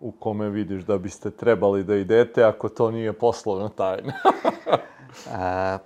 u 0.00 0.12
kome 0.12 0.48
vidiš 0.48 0.82
da 0.82 0.98
biste 0.98 1.30
trebali 1.30 1.84
da 1.84 1.96
idete 1.96 2.44
ako 2.44 2.68
to 2.68 2.90
nije 2.90 3.12
poslovna 3.12 3.68
tajna? 3.68 4.12
A, 5.32 5.78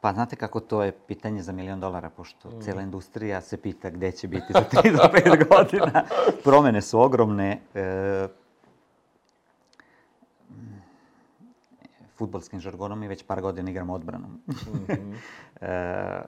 Pa 0.00 0.12
znate 0.12 0.36
kako 0.36 0.60
to 0.60 0.82
je 0.82 0.92
pitanje 0.92 1.42
za 1.42 1.52
milion 1.52 1.80
dolara, 1.80 2.10
pošto 2.10 2.48
mm. 2.48 2.60
cijela 2.60 2.82
industrija 2.82 3.40
se 3.40 3.56
pita 3.56 3.90
gde 3.90 4.12
će 4.12 4.28
biti 4.28 4.52
za 4.52 4.64
3 4.72 4.92
do 4.92 5.02
5 5.02 5.48
godina. 5.54 6.04
Promene 6.44 6.82
su 6.82 7.00
ogromne. 7.00 7.60
E, 7.74 8.28
futbolskim 12.16 12.60
žargonom 12.60 12.98
mi 12.98 13.08
već 13.08 13.26
par 13.26 13.40
godina 13.40 13.70
igramo 13.70 13.94
odbranom. 13.94 14.30
mm 14.30 14.86
-hmm. 14.86 15.14
e, 15.60 16.22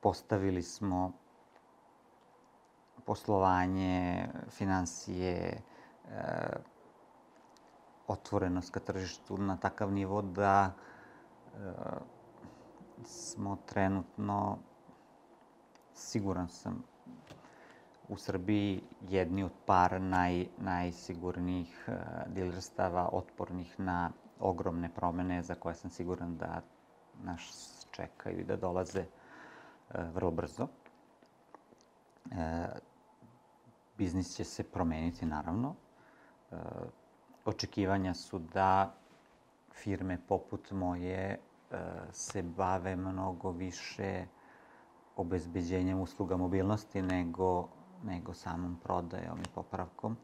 postavili 0.00 0.62
smo 0.62 1.12
poslovanje, 3.06 4.28
financije, 4.48 5.62
e, 6.10 6.22
otvorenost 8.06 8.70
ka 8.70 8.80
tržištu 8.80 9.38
na 9.38 9.56
takav 9.56 9.92
nivo 9.92 10.22
da 10.22 10.70
e, 10.70 11.72
smo 13.04 13.56
trenutno, 13.66 14.58
siguran 15.94 16.48
sam, 16.48 16.84
u 18.08 18.16
Srbiji 18.16 18.82
jedni 19.08 19.44
od 19.44 19.52
par 19.66 20.00
naj, 20.00 20.46
najsigurnijih 20.58 21.84
e, 21.88 21.92
dilerstava, 22.26 23.08
otpornih 23.12 23.80
na 23.80 24.10
ogromne 24.40 24.88
promene 24.94 25.42
za 25.42 25.54
koje 25.54 25.74
sam 25.74 25.90
siguran 25.90 26.36
da 26.36 26.62
nas 27.22 27.86
čekaju 27.90 28.40
i 28.40 28.44
da 28.44 28.56
dolaze 28.56 29.00
e, 29.00 29.06
vrlo 30.14 30.30
brzo. 30.30 30.68
E, 32.30 32.66
biznis 33.98 34.36
će 34.36 34.44
se 34.44 34.62
promeniti, 34.64 35.26
naravno. 35.26 35.74
Očekivanja 37.44 38.14
su 38.14 38.38
da 38.38 38.94
firme 39.72 40.18
poput 40.28 40.70
moje 40.70 41.38
se 42.12 42.42
bave 42.42 42.96
mnogo 42.96 43.50
više 43.50 44.26
obezbeđenjem 45.16 46.00
usluga 46.00 46.36
mobilnosti 46.36 47.02
nego, 47.02 47.68
nego 48.04 48.34
samom 48.34 48.76
prodajom 48.84 49.38
i 49.40 49.48
popravkom. 49.54 50.16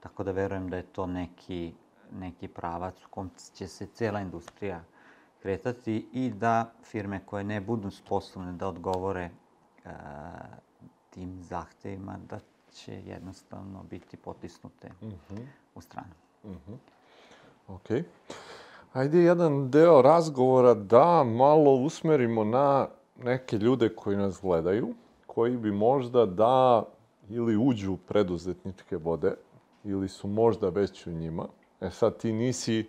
Tako 0.00 0.24
da 0.24 0.32
verujem 0.32 0.68
da 0.68 0.76
je 0.76 0.82
to 0.82 1.06
neki, 1.06 1.74
neki 2.12 2.48
pravac 2.48 3.04
u 3.04 3.08
kom 3.10 3.30
će 3.54 3.68
se 3.68 3.86
cela 3.86 4.20
industrija 4.20 4.80
kretati 5.42 6.08
i 6.12 6.30
da 6.30 6.72
firme 6.82 7.20
koje 7.26 7.44
ne 7.44 7.60
budu 7.60 7.90
sposobne 7.90 8.52
da 8.52 8.68
odgovore 8.68 9.30
e, 9.84 9.90
tim 11.10 11.42
zahtevima, 11.42 12.18
da 12.28 12.38
će 12.72 13.02
jednostavno 13.06 13.82
biti 13.90 14.16
potisnute 14.16 14.90
mm 15.02 15.06
-hmm. 15.06 15.46
u 15.74 15.80
stranu. 15.80 16.14
Mm 16.44 16.48
-hmm. 16.48 16.76
Ok. 17.68 18.04
Ajde 18.92 19.18
jedan 19.18 19.70
deo 19.70 20.02
razgovora 20.02 20.74
da 20.74 21.24
malo 21.24 21.74
usmerimo 21.74 22.44
na 22.44 22.88
neke 23.22 23.58
ljude 23.58 23.88
koji 23.96 24.16
nas 24.16 24.40
gledaju, 24.42 24.94
koji 25.26 25.56
bi 25.56 25.72
možda 25.72 26.26
da 26.26 26.84
ili 27.34 27.56
uđu 27.56 27.92
u 27.92 27.96
preduzetničke 27.96 28.96
vode, 28.96 29.34
ili 29.84 30.08
su 30.08 30.28
možda 30.28 30.68
već 30.68 31.06
u 31.06 31.10
njima. 31.10 31.46
E 31.80 31.90
sad 31.90 32.16
ti 32.16 32.32
nisi, 32.32 32.88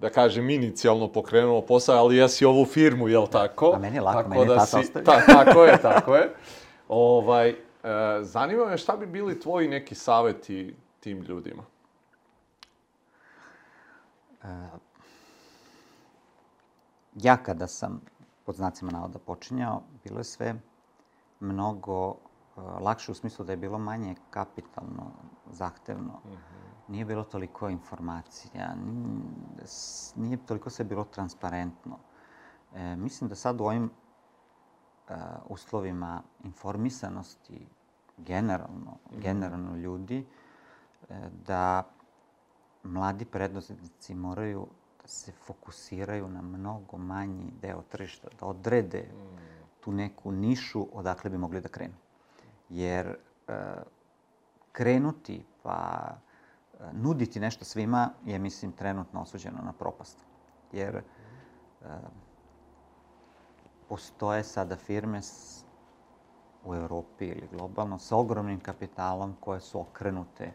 da 0.00 0.10
kažem, 0.10 0.50
inicijalno 0.50 1.12
pokrenuo 1.12 1.60
posao, 1.62 1.96
ali 1.96 2.16
jesi 2.16 2.44
ovu 2.44 2.64
firmu, 2.64 3.08
jel 3.08 3.26
tako? 3.26 3.72
A 3.74 3.78
meni 3.78 3.96
je 3.96 4.00
lako, 4.00 4.18
tako 4.18 4.30
meni 4.30 4.46
da 4.46 4.54
tata 4.54 4.66
si, 4.66 4.78
ostavio. 4.78 5.04
ta, 5.04 5.26
tako 5.26 5.64
je, 5.64 5.78
tako 5.82 6.16
je. 6.16 6.34
Ovaj, 6.88 7.48
e, 7.48 7.56
zanima 8.22 8.66
me 8.66 8.78
šta 8.78 8.96
bi 8.96 9.06
bili 9.06 9.40
tvoji 9.40 9.68
neki 9.68 9.94
saveti 9.94 10.76
tim 11.00 11.22
ljudima? 11.22 11.62
Ja 17.14 17.36
kada 17.36 17.66
sam, 17.66 18.00
pod 18.46 18.54
znacima 18.54 18.90
navoda, 18.90 19.18
počinjao, 19.18 19.82
bilo 20.04 20.20
je 20.20 20.24
sve 20.24 20.54
mnogo 21.40 22.16
lakše 22.56 23.12
u 23.12 23.14
smislu 23.14 23.44
da 23.44 23.52
je 23.52 23.56
bilo 23.56 23.78
manje 23.78 24.14
kapitalno 24.30 25.10
zahtevno. 25.50 26.20
Nije 26.88 27.04
bilo 27.04 27.24
toliko 27.24 27.68
informacija, 27.68 28.74
nije, 30.16 30.36
toliko 30.46 30.70
sve 30.70 30.84
bilo 30.84 31.04
transparentno. 31.04 31.98
E, 32.74 32.96
mislim 32.96 33.28
da 33.28 33.34
sad 33.34 33.60
u 33.60 33.64
ovim 33.64 33.84
uh, 35.08 35.16
uslovima 35.48 36.22
informisanosti 36.44 37.66
generalno, 38.18 38.96
generalno 39.10 39.76
ljudi, 39.76 40.26
e, 41.08 41.30
da 41.46 41.82
mladi 42.82 43.24
preduzetnici 43.24 44.14
moraju 44.14 44.66
da 45.02 45.08
se 45.08 45.32
fokusiraju 45.32 46.28
na 46.28 46.42
mnogo 46.42 46.96
manji 46.98 47.52
deo 47.62 47.82
tržišta, 47.82 48.28
da 48.40 48.46
odrede 48.46 49.10
tu 49.80 49.92
neku 49.92 50.32
nišu 50.32 50.86
odakle 50.92 51.30
bi 51.30 51.38
mogli 51.38 51.60
da 51.60 51.68
krenu. 51.68 51.94
Jer 52.72 53.06
e, 53.06 53.16
krenuti 54.72 55.44
pa 55.62 56.08
e, 56.10 56.84
nuditi 56.92 57.40
nešto 57.40 57.64
svima 57.64 58.10
je, 58.24 58.38
mislim, 58.38 58.72
trenutno 58.72 59.22
osuđeno 59.22 59.58
na 59.64 59.72
propast. 59.72 60.18
Jer 60.72 60.96
e, 60.96 61.02
postoje 63.88 64.44
sada 64.44 64.76
firme 64.76 65.22
s, 65.22 65.64
u 66.64 66.74
Evropi 66.74 67.26
ili 67.26 67.48
globalno 67.52 67.98
sa 67.98 68.16
ogromnim 68.16 68.60
kapitalom 68.60 69.36
koje 69.40 69.60
su 69.60 69.80
okrenute 69.80 70.44
e, 70.44 70.52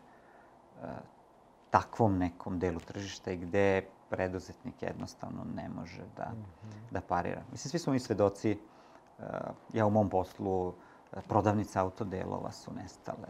takvom 1.69 2.17
nekom 2.17 2.59
delu 2.59 2.79
tržišta 2.79 3.31
i 3.31 3.37
gde 3.37 3.85
preduzetnik 4.09 4.81
jednostavno 4.81 5.45
ne 5.55 5.69
može 5.69 6.01
da, 6.17 6.31
da 6.91 7.01
parira. 7.01 7.41
Mislim, 7.51 7.69
svi 7.69 7.79
smo 7.79 7.93
mi 7.93 7.99
svedoci, 7.99 8.51
e, 8.51 8.57
ja 9.73 9.85
u 9.85 9.89
mom 9.89 10.09
poslu, 10.09 10.73
prodavnice 11.27 11.79
autodelova 11.79 12.51
su 12.51 12.73
nestale, 12.73 13.27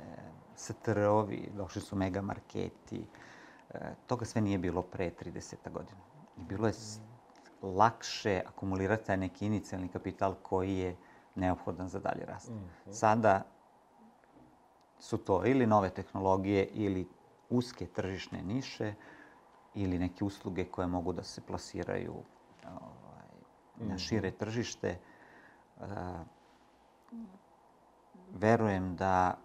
STR-ovi, 0.55 1.49
došli 1.57 1.81
su 1.81 1.95
mega 1.95 2.21
marketi, 2.21 3.05
e, 3.73 3.79
toga 4.07 4.25
sve 4.25 4.41
nije 4.41 4.57
bilo 4.57 4.81
pre 4.81 5.11
30 5.23 5.55
godina. 5.71 6.01
I 6.37 6.43
bilo 6.43 6.67
je 6.67 6.73
lakše 7.61 8.41
akumulirati 8.47 9.05
taj 9.05 9.17
neki 9.17 9.45
inicijalni 9.45 9.87
kapital 9.87 10.35
koji 10.41 10.77
je 10.77 10.95
neophodan 11.35 11.89
za 11.89 11.99
dalje 11.99 12.25
rast. 12.25 12.51
Sada 12.91 13.41
su 14.99 15.17
to 15.17 15.45
ili 15.45 15.67
nove 15.67 15.89
tehnologije 15.89 16.65
ili 16.65 17.07
uske 17.49 17.87
tržišne 17.87 18.41
niše 18.41 18.93
ili 19.75 19.99
neke 19.99 20.25
usluge 20.25 20.65
koje 20.65 20.87
mogu 20.87 21.13
da 21.13 21.23
se 21.23 21.41
plasiraju 21.41 22.13
ovaj, 22.65 23.89
na 23.89 23.97
šire 23.97 24.31
tržište. 24.31 24.99
E, 25.79 25.85
verujem 28.35 28.95
da 28.95 29.37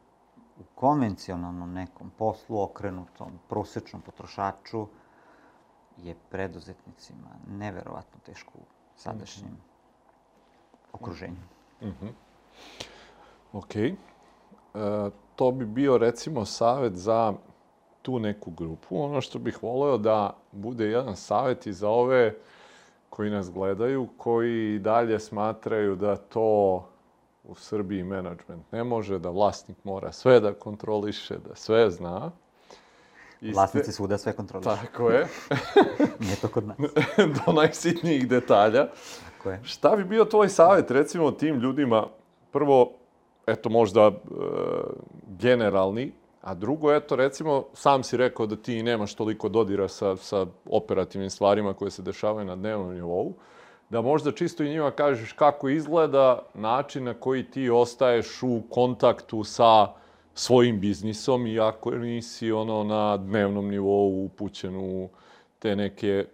u 0.61 0.63
konvencionalnom 0.75 1.73
nekom 1.73 2.11
poslu 2.19 2.63
okrenutom 2.63 3.39
prosečnom 3.49 4.03
potrošaču 4.03 4.87
je 5.97 6.15
preduzetnicima 6.31 7.29
neverovatno 7.51 8.21
teško 8.27 8.53
u 8.55 8.65
sadašnjem 8.97 9.57
okruženju. 10.93 11.43
Ok. 13.53 13.77
E, 13.77 13.93
to 15.37 15.51
bi 15.51 15.67
bio 15.67 15.99
recimo 15.99 16.45
savet 16.45 16.97
za 16.97 17.33
tu 18.03 18.19
neku 18.19 18.51
grupu. 18.51 19.03
Ono 19.03 19.21
što 19.21 19.39
bih 19.39 19.63
voleo 19.63 19.99
da 19.99 20.37
bude 20.53 20.87
jedan 20.87 21.17
savet 21.17 21.67
i 21.67 21.73
za 21.73 21.89
ove 21.89 22.35
koji 23.11 23.31
nas 23.31 23.53
gledaju, 23.53 24.09
koji 24.17 24.79
dalje 24.79 25.21
smatraju 25.21 25.97
da 25.97 26.17
to 26.17 26.85
u 27.45 27.55
Srbiji 27.55 28.03
menadžment 28.03 28.73
ne 28.73 28.85
može, 28.85 29.19
da 29.19 29.31
vlasnik 29.31 29.77
mora 29.85 30.13
sve 30.13 30.41
da 30.41 30.53
kontroliše, 30.53 31.39
da 31.49 31.55
sve 31.55 31.91
zna. 31.91 32.31
I 33.41 33.47
ste- 33.47 33.53
Vlasnici 33.55 33.93
svuda 33.93 34.19
sve 34.19 34.33
kontrolišu. 34.33 34.71
Tako 34.71 35.11
je, 35.11 35.27
Nije 36.21 36.37
to 36.37 36.49
kod 36.49 36.67
nas. 36.67 36.77
do 37.47 37.53
najsitnijih 37.53 38.29
detalja. 38.29 38.87
Tako 39.31 39.51
je. 39.51 39.61
Šta 39.65 39.97
bi 39.97 40.05
bio 40.05 40.25
tvoj 40.25 40.49
savjet, 40.49 40.91
recimo, 40.91 41.31
tim 41.31 41.57
ljudima? 41.57 42.07
Prvo, 42.53 42.93
eto, 43.47 43.69
možda 43.69 44.01
e, 44.01 44.13
generalni, 45.29 46.13
a 46.43 46.55
drugo, 46.55 46.93
eto, 46.93 47.17
recimo, 47.17 47.65
sam 47.75 48.03
si 48.03 48.17
rekao 48.17 48.47
da 48.47 48.57
ti 48.57 48.83
nemaš 48.83 49.15
toliko 49.15 49.49
dodira 49.49 49.89
sa, 49.89 50.17
sa 50.17 50.47
operativnim 50.67 51.31
stvarima 51.31 51.75
koje 51.75 51.91
se 51.91 52.03
dešavaju 52.03 52.47
na 52.47 52.57
dnevnom 52.57 52.95
nivou, 52.95 53.33
da 53.93 54.01
možda 54.01 54.33
čisto 54.33 54.65
i 54.65 54.69
njima 54.69 54.91
kažeš 54.91 55.33
kako 55.33 55.69
izgleda 55.69 56.43
način 56.55 57.05
na 57.05 57.15
koji 57.15 57.45
ti 57.51 57.71
ostaješ 57.71 58.43
u 58.43 58.63
kontaktu 58.71 59.45
sa 59.45 59.89
svojim 60.35 60.81
biznisom, 60.81 61.47
iako 61.47 61.91
nisi 61.91 62.53
ono 62.53 62.85
na 62.85 63.17
dnevnom 63.17 63.69
nivou 63.69 64.25
upućen 64.25 64.77
u 64.77 65.09
te 65.59 65.77
neke 65.77 66.09
e, 66.09 66.27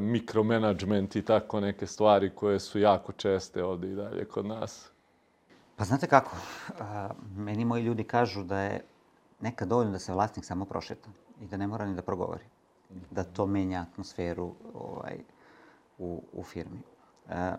mikromanagement 0.00 1.16
i 1.16 1.22
tako 1.22 1.60
neke 1.60 1.86
stvari 1.86 2.30
koje 2.34 2.60
su 2.60 2.78
jako 2.78 3.12
česte 3.12 3.64
ovde 3.64 3.90
i 3.90 3.94
dalje 3.94 4.24
kod 4.24 4.46
nas. 4.46 4.90
Pa 5.76 5.84
znate 5.84 6.06
kako, 6.06 6.36
a, 6.78 7.10
meni 7.36 7.64
moji 7.64 7.84
ljudi 7.84 8.04
kažu 8.04 8.44
da 8.44 8.60
je 8.60 8.84
nekad 9.40 9.68
dovoljno 9.68 9.92
da 9.92 9.98
se 9.98 10.12
vlasnik 10.12 10.44
samo 10.44 10.64
prošeta 10.64 11.08
i 11.40 11.46
da 11.46 11.56
ne 11.56 11.66
mora 11.66 11.86
ni 11.86 11.94
da 11.94 12.02
progovori. 12.02 12.44
Da 13.10 13.24
to 13.24 13.46
menja 13.46 13.86
atmosferu 13.90 14.54
ovaj, 14.74 15.18
u, 15.98 16.22
u 16.32 16.44
firmi. 16.44 16.89
E, 17.30 17.52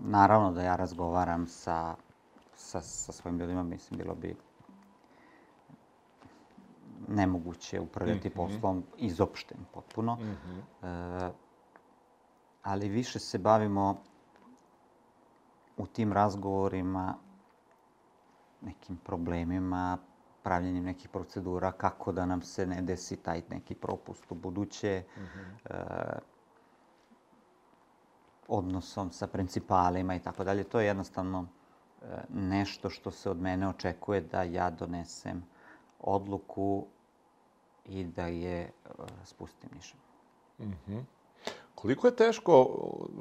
naravno 0.00 0.52
da 0.52 0.62
ja 0.62 0.76
razgovaram 0.76 1.46
sa, 1.46 1.94
sa, 2.56 2.80
sa 2.80 3.12
svojim 3.12 3.38
ljudima, 3.38 3.62
mislim, 3.62 3.98
bilo 3.98 4.14
bi 4.14 4.36
nemoguće 7.08 7.80
upravljati 7.80 8.30
poslom 8.30 8.84
izopšten 8.96 9.58
potpuno. 9.74 10.18
E, 10.82 11.30
ali 12.62 12.88
više 12.88 13.18
se 13.18 13.38
bavimo 13.38 13.96
u 15.76 15.86
tim 15.86 16.12
razgovorima 16.12 17.14
nekim 18.60 18.96
problemima, 18.96 19.98
pravljenjem 20.42 20.84
nekih 20.84 21.08
procedura, 21.08 21.72
kako 21.72 22.12
da 22.12 22.26
nam 22.26 22.42
se 22.42 22.66
ne 22.66 22.82
desi 22.82 23.16
taj 23.16 23.42
neki 23.50 23.74
propust 23.74 24.32
u 24.32 24.34
buduće, 24.34 25.04
e, 25.64 25.74
odnosom 28.48 29.12
sa 29.12 29.26
principalima 29.26 30.14
i 30.14 30.20
tako 30.20 30.44
dalje. 30.44 30.64
To 30.64 30.80
je 30.80 30.86
jednostavno 30.86 31.46
e, 32.02 32.04
nešto 32.34 32.90
što 32.90 33.10
se 33.10 33.30
od 33.30 33.40
mene 33.40 33.68
očekuje 33.68 34.20
da 34.20 34.42
ja 34.42 34.70
donesem 34.70 35.44
odluku 36.00 36.86
i 37.84 38.04
da 38.04 38.26
je 38.26 38.60
e, 38.60 38.70
spustim 39.24 39.70
nišem. 39.74 40.00
Koliko 41.74 42.06
je 42.06 42.16
teško 42.16 42.66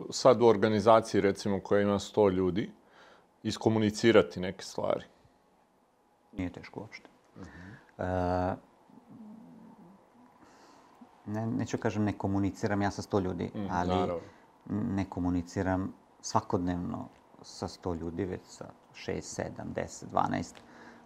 sad 0.09 0.41
u 0.41 0.45
organizaciji, 0.45 1.21
recimo, 1.21 1.59
koja 1.59 1.81
ima 1.81 1.99
100 1.99 2.31
ljudi, 2.31 2.71
iskomunicirati 3.43 4.39
neke 4.39 4.63
stvari? 4.63 5.05
Nije 6.31 6.49
teško 6.49 6.79
uopšte. 6.79 7.09
E, 7.97 8.03
ne, 11.25 11.47
neću 11.47 11.77
kažem 11.77 12.03
ne 12.03 12.17
komuniciram 12.17 12.81
ja 12.81 12.91
sa 12.91 13.01
sto 13.01 13.19
ljudi, 13.19 13.51
ali 13.69 13.89
naravno. 13.89 14.36
Ne 14.69 15.05
komuniciram 15.09 15.93
svakodnevno 16.21 17.07
sa 17.41 17.67
sto 17.67 17.93
ljudi, 17.93 18.25
već 18.25 18.41
sa 18.45 18.65
6, 18.93 19.41
7, 19.41 19.49
10, 19.75 20.05
12, 20.13 20.53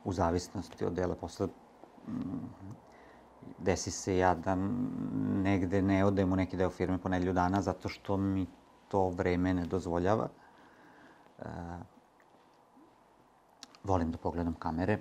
u 0.04 0.14
zavisnosti 0.14 0.86
od 0.86 0.94
dela 0.94 1.16
posla. 1.16 1.48
Mm, 2.08 2.12
Desi 3.58 3.92
se 3.92 4.18
ja 4.18 4.36
da 4.36 4.56
negde 5.44 5.82
ne 5.82 6.06
odem 6.06 6.34
u 6.34 6.36
neki 6.36 6.58
deo 6.58 6.70
firme 6.70 6.98
po 6.98 7.10
nedelju 7.10 7.34
dana 7.34 7.62
zato 7.62 7.90
što 7.90 8.18
mi 8.18 8.48
to 8.88 9.10
vreme 9.10 9.54
ne 9.54 9.66
dozvoljava. 9.66 10.28
E, 11.40 11.46
volim 13.84 14.12
da 14.12 14.18
pogledam 14.18 14.54
kamere. 14.54 15.00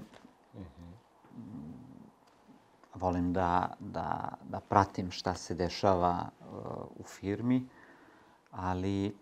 Volim 2.94 3.32
da, 3.32 3.76
da, 3.78 4.28
da 4.44 4.60
pratim 4.60 5.10
šta 5.10 5.34
se 5.34 5.54
dešava 5.54 6.28
uh, 6.40 6.46
u 6.96 7.04
firmi, 7.04 7.68
ali 8.50 9.16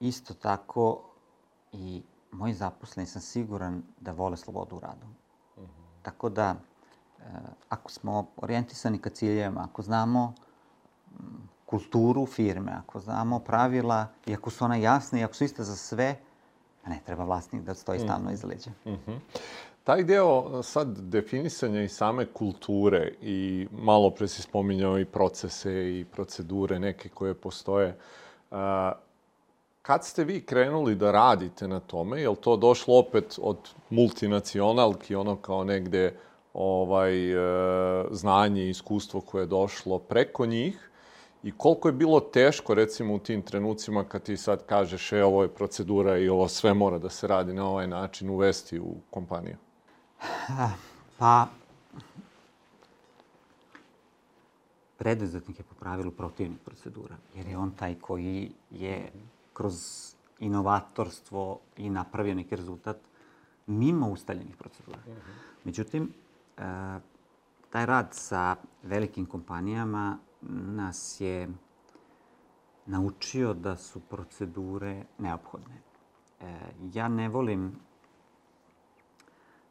isto 0.00 0.34
tako 0.34 1.00
i 1.72 2.02
moji 2.32 2.54
zaposleni 2.54 3.06
sam 3.06 3.22
siguran 3.22 3.82
da 4.00 4.12
vole 4.12 4.36
slobodu 4.36 4.76
u 4.76 4.80
radu. 4.80 5.06
Tako 6.02 6.28
da, 6.28 6.54
uh, 7.18 7.24
ako 7.68 7.90
smo 7.90 8.26
orijentisani 8.36 8.98
ka 8.98 9.10
ciljevima, 9.10 9.66
ako 9.70 9.82
znamo 9.82 10.34
kulturu 11.66 12.26
firme, 12.26 12.72
ako 12.72 13.00
znamo 13.00 13.38
pravila 13.38 14.06
i 14.26 14.34
ako 14.34 14.50
su 14.50 14.64
ona 14.64 14.76
jasna 14.76 15.18
i 15.18 15.24
ako 15.24 15.34
su 15.34 15.44
iste 15.44 15.64
za 15.64 15.76
sve, 15.76 16.20
ne 16.86 17.00
treba 17.06 17.24
vlasnik 17.24 17.62
da 17.62 17.74
stoji 17.74 17.98
stalno 17.98 18.30
mm. 18.30 18.34
iza 18.34 18.46
leđa. 18.46 18.70
Mm 18.84 18.90
-hmm. 18.90 19.18
Taj 19.84 20.04
deo 20.04 20.62
sad 20.62 20.98
definisanja 20.98 21.82
i 21.82 21.88
same 21.88 22.26
kulture 22.26 23.12
i 23.22 23.66
malo 23.72 24.10
pre 24.10 24.28
si 24.28 24.42
spominjao 24.42 24.98
i 24.98 25.04
procese 25.04 25.72
i 25.72 26.04
procedure 26.12 26.78
neke 26.78 27.08
koje 27.08 27.34
postoje, 27.34 27.96
a, 28.50 28.92
kad 29.82 30.04
ste 30.04 30.24
vi 30.24 30.40
krenuli 30.40 30.94
da 30.94 31.10
radite 31.10 31.68
na 31.68 31.80
tome, 31.80 32.20
je 32.20 32.28
li 32.28 32.36
to 32.36 32.56
došlo 32.56 32.98
opet 32.98 33.38
od 33.42 33.58
multinacionalki, 33.90 35.14
ono 35.14 35.36
kao 35.36 35.64
negde 35.64 36.14
ovaj, 36.54 37.32
e, 37.32 38.04
znanje 38.10 38.62
i 38.62 38.70
iskustvo 38.70 39.20
koje 39.20 39.42
je 39.42 39.46
došlo 39.46 39.98
preko 39.98 40.46
njih, 40.46 40.90
I 41.44 41.52
koliko 41.52 41.88
je 41.88 41.92
bilo 41.92 42.20
teško, 42.20 42.74
recimo, 42.74 43.14
u 43.14 43.18
tim 43.18 43.42
trenucima 43.42 44.04
kad 44.04 44.22
ti 44.22 44.36
sad 44.36 44.66
kažeš, 44.66 45.12
e, 45.12 45.24
ovo 45.24 45.42
je 45.42 45.54
procedura 45.54 46.18
i 46.18 46.28
ovo 46.28 46.48
sve 46.48 46.74
mora 46.74 46.98
da 46.98 47.10
se 47.10 47.26
radi 47.26 47.52
na 47.52 47.68
ovaj 47.68 47.86
način, 47.86 48.30
uvesti 48.30 48.80
u 48.80 48.94
kompaniju? 49.10 49.56
Pa, 51.18 51.48
preduzetnik 54.96 55.58
je 55.58 55.64
po 55.64 55.74
pravilu 55.74 56.10
protivnik 56.10 56.60
procedura, 56.64 57.16
jer 57.34 57.48
je 57.48 57.56
on 57.56 57.70
taj 57.70 57.94
koji 57.94 58.52
je 58.70 59.12
kroz 59.52 59.74
inovatorstvo 60.40 61.58
i 61.76 61.90
napravio 61.90 62.34
neki 62.34 62.56
rezultat 62.56 62.96
mimo 63.66 64.08
ustaljenih 64.10 64.56
procedura. 64.56 64.98
Međutim, 65.64 66.12
e, 66.58 66.62
taj 67.70 67.86
rad 67.86 68.08
sa 68.10 68.56
velikim 68.82 69.26
kompanijama 69.26 70.18
nas 70.50 71.20
je 71.20 71.48
naučio 72.86 73.54
da 73.54 73.76
su 73.76 74.00
procedure 74.00 75.04
neophodne. 75.18 75.82
E, 76.40 76.56
ja 76.92 77.08
ne 77.08 77.28
volim 77.28 77.78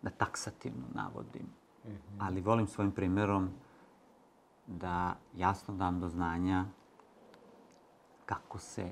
da 0.02 0.10
taksativno 0.10 0.84
navodim, 0.94 1.46
mm 1.86 1.90
-hmm. 1.90 2.18
ali 2.20 2.42
volim 2.42 2.68
svojim 2.68 2.92
primjerom 2.92 3.50
da 4.68 5.16
jasno 5.36 5.74
dam 5.76 6.00
do 6.00 6.10
znanja 6.10 6.66
kako 8.26 8.60
se 8.60 8.92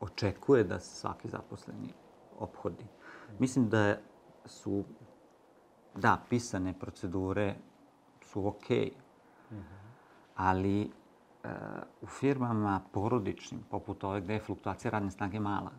očekuje 0.00 0.64
da 0.64 0.80
se 0.80 0.96
svaki 0.96 1.28
zaposleni 1.28 1.92
obhodi. 2.38 2.84
Mislim 3.38 3.68
da 3.68 3.96
su, 4.44 4.84
da, 5.94 6.22
pisane 6.28 6.78
procedure 6.78 7.56
su 8.22 8.46
okej, 8.46 8.78
okay, 8.78 8.92
mm 9.50 9.56
-hmm 9.56 9.79
ali 10.40 10.82
e, 10.82 10.88
u 12.02 12.06
firmama 12.06 12.80
porodičnim, 12.92 13.60
poput 13.70 14.04
ove 14.04 14.20
gde 14.20 14.34
je 14.34 14.40
fluktuacija 14.40 14.90
radne 14.90 15.10
snage 15.10 15.40
mala, 15.40 15.70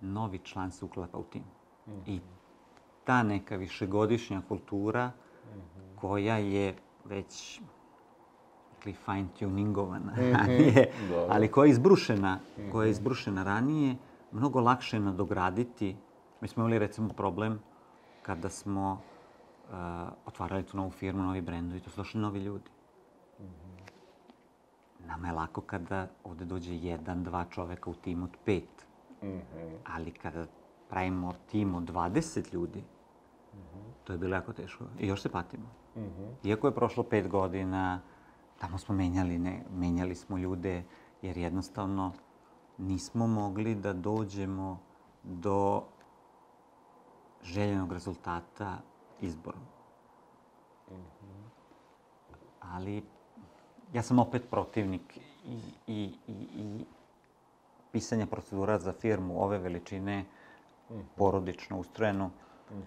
novi 0.00 0.38
član 0.38 0.70
se 0.70 0.84
uklapa 0.84 1.18
u 1.18 1.22
tim. 1.22 1.42
Mm 1.86 1.92
-hmm. 1.92 2.02
I 2.06 2.20
ta 3.04 3.22
neka 3.22 3.56
višegodišnja 3.56 4.42
kultura 4.48 5.06
mm 5.06 5.58
-hmm. 5.58 6.00
koja 6.00 6.36
je 6.36 6.74
već 7.04 7.60
fine 8.82 9.28
tuningovana, 9.38 10.12
mm 10.12 10.20
-hmm. 10.20 10.86
ali 11.32 11.50
koja 11.50 11.66
je 11.66 11.70
izbrušena, 11.70 12.34
mm 12.34 12.60
-hmm. 12.60 12.72
koja 12.72 12.84
je 12.84 12.90
izbrušena 12.90 13.42
ranije, 13.42 13.96
mnogo 14.32 14.60
lakše 14.60 15.00
nadograditi. 15.00 15.96
Mi 16.40 16.48
smo 16.48 16.62
imali 16.62 16.78
recimo 16.78 17.08
problem 17.08 17.60
kada 18.22 18.48
smo 18.48 19.02
otvarali 20.26 20.62
tu 20.62 20.76
novu 20.76 20.90
firmu, 20.90 21.22
novi 21.22 21.40
brendovi, 21.40 21.80
to 21.80 21.90
su 21.90 21.96
došli 21.96 22.20
novi 22.20 22.40
ljudi. 22.40 22.70
Mm 23.40 23.44
-hmm. 23.44 25.06
Nama 25.06 25.26
je 25.26 25.32
lako 25.32 25.60
kada 25.60 26.08
ovde 26.24 26.44
dođe 26.44 26.76
jedan, 26.76 27.24
dva 27.24 27.44
čoveka 27.50 27.90
u 27.90 27.94
timu 27.94 28.24
od 28.24 28.36
pet. 28.44 28.86
Mm 29.22 29.26
-hmm. 29.26 29.76
Ali 29.84 30.10
kada 30.10 30.46
pravimo 30.88 31.34
tim 31.50 31.74
od 31.74 31.82
20 31.82 32.54
ljudi, 32.54 32.78
mm 32.78 33.58
-hmm. 33.58 34.04
to 34.04 34.12
je 34.12 34.18
bilo 34.18 34.34
jako 34.34 34.52
teško. 34.52 34.84
I 34.98 35.06
još 35.06 35.22
se 35.22 35.28
patimo. 35.28 35.66
Mm 35.96 36.00
-hmm. 36.00 36.48
Iako 36.48 36.66
je 36.66 36.74
prošlo 36.74 37.02
pet 37.02 37.28
godina, 37.28 38.00
tamo 38.58 38.78
smo 38.78 38.94
menjali, 38.94 39.38
ne, 39.38 39.64
menjali 39.70 40.14
smo 40.14 40.38
ljude, 40.38 40.84
jer 41.22 41.38
jednostavno 41.38 42.12
nismo 42.78 43.26
mogli 43.26 43.74
da 43.74 43.92
dođemo 43.92 44.78
do 45.22 45.82
željenog 47.42 47.92
rezultata 47.92 48.78
izborom. 49.20 49.60
Ali 52.60 53.04
ja 53.92 54.02
sam 54.02 54.18
opet 54.18 54.50
protivnik 54.50 55.18
i, 55.44 55.60
i, 55.86 56.14
i, 56.26 56.32
i 56.54 56.84
pisanja 57.92 58.26
procedura 58.26 58.78
za 58.78 58.92
firmu 58.92 59.42
ove 59.42 59.58
veličine, 59.58 60.24
porodično 61.16 61.78
ustrojenu. 61.78 62.30
-hmm. 62.70 62.82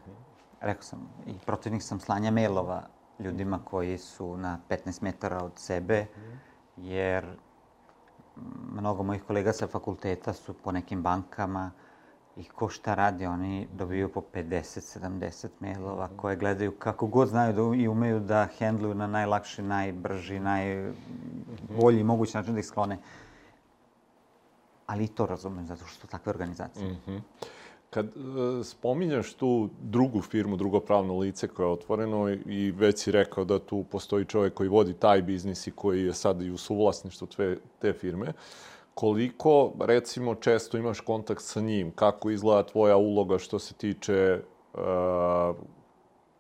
Rekao 0.62 0.84
sam, 0.84 1.10
i 1.28 1.34
protivnik 1.46 1.84
sam 1.84 2.00
slanja 2.00 2.32
mailova 2.32 2.84
ljudima 3.20 3.60
koji 3.66 3.98
su 3.98 4.38
na 4.38 4.60
15 4.70 5.04
metara 5.04 5.44
od 5.44 5.52
sebe, 5.56 6.06
jer 6.78 7.26
mnogo 8.72 9.04
mojih 9.04 9.24
kolega 9.24 9.54
sa 9.54 9.68
fakulteta 9.68 10.34
su 10.34 10.54
po 10.54 10.72
nekim 10.72 11.04
bankama, 11.04 11.72
I 12.40 12.44
ko 12.44 12.70
šta 12.70 12.96
radi, 12.96 13.26
oni 13.26 13.68
dobiju 13.78 14.10
po 14.10 14.24
50-70 14.34 15.48
mailova 15.60 16.06
mhm. 16.06 16.18
koje 16.18 16.36
gledaju 16.36 16.72
kako 16.72 17.08
god 17.08 17.28
znaju 17.28 17.54
da 17.54 17.82
i 17.84 17.88
umeju 17.88 18.20
da 18.20 18.48
hendluju 18.58 18.94
na 18.94 19.08
najlakši, 19.08 19.62
najbrži, 19.62 20.40
najbolji 20.40 22.04
mogući 22.04 22.38
način 22.38 22.54
da 22.54 22.60
ih 22.60 22.66
sklone. 22.66 22.98
Ali 24.88 25.04
i 25.04 25.08
to 25.08 25.26
razumem, 25.26 25.66
zato 25.66 25.86
što 25.86 26.02
su 26.02 26.08
takve 26.08 26.30
organizacije. 26.30 26.92
Mm 26.92 26.98
-hmm. 27.08 27.20
Kad 27.90 28.06
uh, 28.06 28.66
spominjaš 28.66 29.34
tu 29.34 29.70
drugu 29.82 30.22
firmu, 30.22 30.58
drugo 30.58 30.80
pravno 30.80 31.18
lice 31.18 31.48
koje 31.48 31.66
je 31.66 31.72
otvoreno 31.72 32.30
i 32.30 32.72
već 32.72 33.00
si 33.00 33.12
rekao 33.12 33.46
da 33.46 33.60
tu 33.60 33.84
postoji 33.84 34.26
čovjek 34.26 34.54
koji 34.54 34.70
vodi 34.70 34.94
taj 34.94 35.22
biznis 35.22 35.68
i 35.68 35.72
koji 35.72 36.06
je 36.06 36.14
sad 36.14 36.42
i 36.42 36.52
u 36.52 36.58
suvlasništvu 36.58 37.28
te, 37.28 37.58
te 37.80 37.94
firme, 37.94 38.28
uh, 38.28 38.34
koliko, 39.00 39.72
recimo, 39.80 40.36
često 40.36 40.78
imaš 40.78 41.00
kontakt 41.00 41.42
sa 41.42 41.62
njim? 41.62 41.92
Kako 41.96 42.30
izgleda 42.30 42.64
tvoja 42.64 42.98
uloga 42.98 43.38
što 43.38 43.60
se 43.60 43.74
tiče 43.74 44.42
uh, 44.74 44.82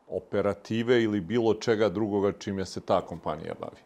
operative 0.07 1.03
ili 1.03 1.22
bilo 1.22 1.53
čega 1.53 1.89
drugoga 1.89 2.32
čime 2.32 2.66
se 2.66 2.82
ta 2.82 3.01
kompanija 3.01 3.53
bavi? 3.60 3.82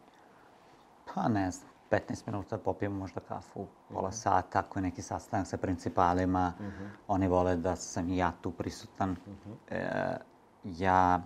Pa 1.14 1.28
ne 1.28 1.50
znam, 1.50 1.70
15 1.90 2.26
minuta 2.26 2.58
popijemo 2.58 2.98
možda 2.98 3.20
kafu, 3.20 3.66
pola 3.92 4.10
-hmm. 4.10 4.22
sata, 4.22 4.58
ako 4.58 4.78
je 4.78 4.82
neki 4.82 5.02
sastanak 5.02 5.46
sa 5.46 5.56
principalima, 5.56 6.52
mm 6.60 6.64
-hmm. 6.64 6.88
oni 7.08 7.28
vole 7.28 7.56
da 7.56 7.76
sam 7.76 8.08
i 8.08 8.16
ja 8.16 8.32
tu 8.40 8.50
prisutan. 8.50 9.10
Mm 9.10 9.16
-hmm. 9.16 9.74
e, 9.74 10.18
ja 10.64 11.22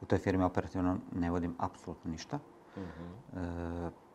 u 0.00 0.06
toj 0.06 0.18
firmi 0.18 0.44
operativno 0.44 0.98
ne 1.12 1.30
vodim 1.30 1.54
apsolutno 1.58 2.10
ništa. 2.10 2.38
Mm 2.76 2.80
-hmm. 2.80 3.88
e, 3.88 4.05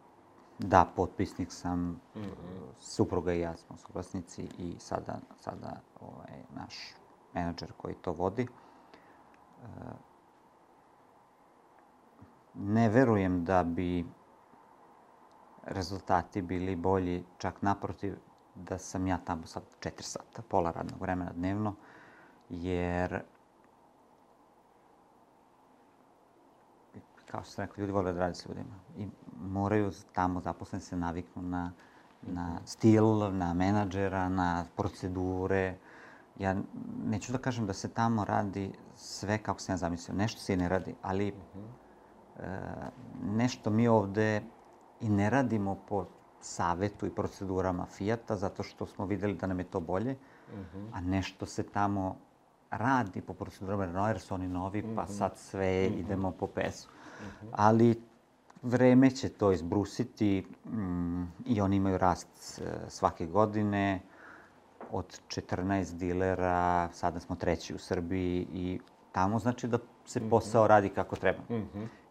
Da, 0.64 0.86
potpisnik 0.96 1.52
sam, 1.52 1.80
mm 1.80 2.00
-hmm. 2.16 2.30
supruga 2.80 3.34
i 3.34 3.40
ja 3.40 3.58
smo 3.58 3.78
suvlasnici 3.78 4.48
i 4.58 4.76
sada, 4.80 5.20
sada 5.40 5.82
ovaj, 6.00 6.44
naš 6.56 6.76
menadžer 7.34 7.72
koji 7.78 7.96
to 7.96 8.12
vodi. 8.12 8.44
E, 8.44 9.68
ne 12.54 12.90
verujem 12.90 13.46
da 13.46 13.64
bi 13.64 14.06
rezultati 15.64 16.42
bili 16.42 16.76
bolji, 16.76 17.26
čak 17.38 17.62
naprotiv, 17.62 18.16
da 18.56 18.78
sam 18.78 19.08
ja 19.08 19.18
tamo 19.18 19.46
sad 19.46 19.64
4 19.80 20.02
sata, 20.02 20.42
pola 20.42 20.72
radnog 20.72 21.02
vremena 21.02 21.32
dnevno, 21.36 21.76
jer 22.50 23.24
kao 27.32 27.44
što 27.44 27.52
sam 27.52 27.66
rekao, 27.66 27.82
ljudi 27.82 27.92
vole 27.92 28.14
da 28.14 28.20
rade 28.20 28.36
s 28.36 28.46
ljudima. 28.46 28.76
I 28.98 29.08
moraju 29.42 29.92
tamo 30.14 30.42
zaposleni 30.42 30.82
se 30.82 30.96
naviknu 30.96 31.42
na, 31.42 31.72
na 32.22 32.60
stil, 32.66 33.06
na 33.32 33.54
menadžera, 33.54 34.30
na 34.30 34.66
procedure. 34.78 35.76
Ja 36.40 36.56
neću 37.06 37.32
da 37.32 37.38
kažem 37.38 37.66
da 37.66 37.74
se 37.74 37.90
tamo 37.90 38.26
radi 38.26 38.72
sve 38.96 39.38
kako 39.38 39.60
sam 39.60 39.74
ja 39.74 39.78
zamislio. 39.78 40.16
Nešto 40.16 40.40
se 40.40 40.54
i 40.54 40.58
ne 40.58 40.70
radi, 40.70 40.96
ali 41.02 41.28
e, 41.28 41.34
nešto 43.24 43.70
mi 43.70 43.88
ovde 43.88 44.42
i 45.02 45.10
ne 45.10 45.30
radimo 45.30 45.78
po 45.90 46.06
savetu 46.42 47.06
i 47.06 47.16
procedurama 47.16 47.86
Fijata, 47.86 48.36
zato 48.36 48.64
što 48.64 48.86
smo 48.86 49.06
videli 49.06 49.34
da 49.34 49.48
nam 49.48 49.60
je 49.60 49.66
to 49.66 49.80
bolje, 49.80 50.16
uh 50.54 50.60
-huh. 50.60 50.90
a 50.94 51.02
nešto 51.02 51.46
se 51.46 51.64
tamo 51.64 52.18
radi 52.72 53.22
po 53.22 53.34
procedurama 53.34 53.86
Renault, 53.86 54.08
jer 54.08 54.20
su 54.20 54.34
oni 54.34 54.48
novi, 54.48 54.82
pa 54.96 55.04
mhm. 55.04 55.12
sad 55.12 55.38
sve 55.38 55.88
mhm. 55.88 55.96
-huh. 55.96 56.00
idemo 56.00 56.32
po 56.32 56.48
pesu. 56.48 56.90
Uh 56.90 57.26
-huh. 57.26 57.50
Ali 57.52 58.02
vreme 58.62 59.12
će 59.12 59.30
to 59.30 59.52
izbrusiti 59.52 60.46
mm, 60.66 61.24
i 61.46 61.62
oni 61.62 61.76
imaju 61.76 61.98
rast 61.98 62.62
e, 62.62 62.90
svake 62.90 63.26
godine. 63.26 64.00
Od 64.92 65.22
14 65.28 65.98
dilera, 65.98 66.90
sada 66.94 67.20
smo 67.20 67.36
treći 67.36 67.76
u 67.76 67.78
Srbiji 67.78 68.48
i 68.54 68.80
tamo 69.12 69.40
znači 69.40 69.68
da 69.68 69.78
se 70.06 70.30
posao 70.30 70.68
radi 70.68 70.90
kako 70.90 71.16
treba. 71.16 71.40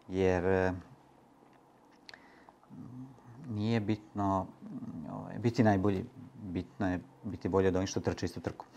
Jer 0.08 0.44
e, 0.44 0.72
nije 3.48 3.80
bitno 3.80 4.46
ovaj, 5.12 5.38
biti 5.38 5.62
najbolji, 5.62 6.04
bitno 6.50 6.92
je 6.92 7.00
biti 7.22 7.48
bolje 7.48 7.68
od 7.68 7.76
onih 7.76 7.88
što 7.88 8.00
trče 8.00 8.26
istu 8.26 8.40
trku. 8.40 8.66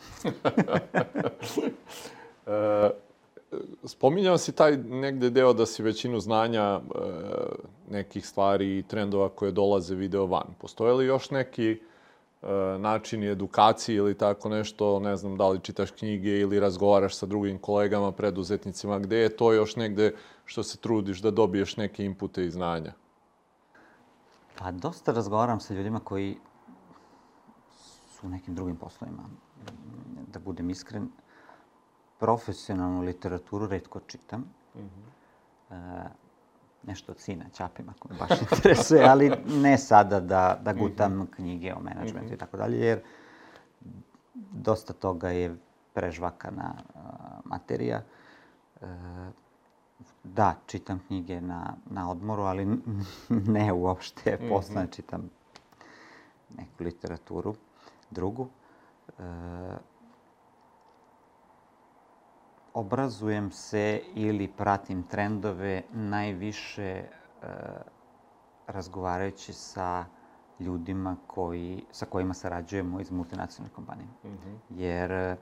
E, 2.48 2.90
spominjao 3.84 4.38
si 4.38 4.52
taj 4.52 4.78
negde 4.78 5.30
deo 5.30 5.54
da 5.54 5.66
si 5.66 5.84
većinu 5.84 6.20
znanja 6.20 6.62
e, 6.62 6.80
nekih 7.90 8.28
stvari 8.28 8.80
i 8.80 8.84
trendova 8.84 9.30
koje 9.30 9.52
dolaze 9.52 9.96
video 9.96 10.26
van. 10.26 10.54
Postoje 10.60 10.94
li 10.94 11.06
još 11.06 11.30
neki 11.30 11.72
e, 11.72 12.48
načini 12.80 13.28
edukacije 13.28 13.96
ili 13.96 14.18
tako 14.18 14.50
nešto, 14.50 15.00
ne 15.00 15.16
znam 15.16 15.38
da 15.38 15.50
li 15.50 15.60
čitaš 15.60 15.92
knjige 15.92 16.40
ili 16.40 16.60
razgovaraš 16.60 17.16
sa 17.16 17.26
drugim 17.26 17.58
kolegama, 17.58 18.12
preduzetnicima, 18.12 19.00
gde 19.00 19.18
je 19.18 19.36
to 19.38 19.54
još 19.54 19.76
negde 19.76 20.16
što 20.46 20.64
se 20.64 20.78
trudiš 20.78 21.22
da 21.22 21.32
dobiješ 21.32 21.78
neke 21.78 22.06
inpute 22.06 22.46
i 22.46 22.52
znanja? 22.52 22.94
Pa 24.60 24.72
dosta 24.72 25.12
razgovaram 25.12 25.60
sa 25.60 25.74
ljudima 25.74 26.00
koji 26.00 26.38
u 28.24 28.30
nekim 28.30 28.56
drugim 28.56 28.76
poslovima. 28.76 29.24
Da 30.34 30.40
budem 30.40 30.70
iskren, 30.70 31.10
profesionalnu 32.20 33.02
literaturu 33.02 33.68
redko 33.68 34.00
čitam. 34.00 34.46
Mm 34.76 34.80
-hmm. 34.80 36.04
e, 36.04 36.10
nešto 36.84 37.12
od 37.12 37.20
sina, 37.20 37.46
Ćapim, 37.54 37.90
ako 37.90 38.08
me 38.08 38.16
baš 38.20 38.42
interesuje, 38.52 39.06
ali 39.06 39.32
ne 39.48 39.78
sada 39.78 40.20
da, 40.20 40.60
da 40.64 40.74
gutam 40.74 41.14
mm 41.14 41.22
-hmm. 41.22 41.36
knjige 41.36 41.74
o 41.74 41.80
menadžmentu 41.80 42.28
mm 42.28 42.30
-hmm. 42.30 42.36
i 42.36 42.38
tako 42.38 42.58
dalje, 42.58 42.78
jer 42.78 43.02
dosta 44.52 44.94
toga 44.94 45.30
je 45.30 45.56
prežvakana 45.94 46.74
uh, 46.96 47.02
materija. 47.46 48.02
E, 48.82 48.86
da, 50.24 50.56
čitam 50.68 51.00
knjige 51.08 51.42
na, 51.42 51.74
na 51.86 52.12
odmoru, 52.12 52.44
ali 52.44 52.78
ne 53.30 53.74
uopšte 53.74 54.38
mm 54.42 54.46
-hmm. 54.50 54.96
čitam 54.96 55.30
neku 56.58 56.84
literaturu 56.84 57.56
drugu. 58.14 58.50
E, 59.20 59.24
obrazujem 62.74 63.52
se 63.52 64.02
ili 64.14 64.48
pratim 64.48 65.04
trendove 65.04 65.82
najviše 65.92 66.84
e, 66.84 67.08
razgovarajući 68.68 69.54
sa 69.54 70.06
ljudima 70.60 71.18
koji, 71.28 71.84
sa 71.92 72.06
kojima 72.06 72.34
sarađujemo 72.34 73.00
iz 73.00 73.12
multinacionalne 73.12 73.76
kompanije. 73.76 74.08
Mm 74.24 74.28
-hmm. 74.28 74.58
Jer 74.70 75.12
e, 75.12 75.38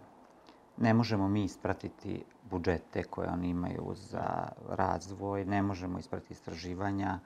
ne 0.77 0.93
možemo 0.93 1.27
mi 1.27 1.43
ispratiti 1.43 2.23
budžete 2.49 3.03
koje 3.03 3.29
oni 3.29 3.49
imaju 3.49 3.91
za 3.95 4.47
razvoj, 4.69 5.45
ne 5.45 5.61
možemo 5.61 5.99
ispratiti 5.99 6.33
istraživanja. 6.33 7.19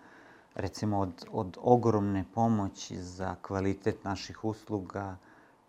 Recimo, 0.56 1.00
od, 1.00 1.26
od 1.32 1.58
ogromne 1.62 2.26
pomoći 2.34 2.98
za 2.98 3.36
kvalitet 3.41 4.04
naših 4.04 4.43
usluga 4.43 5.18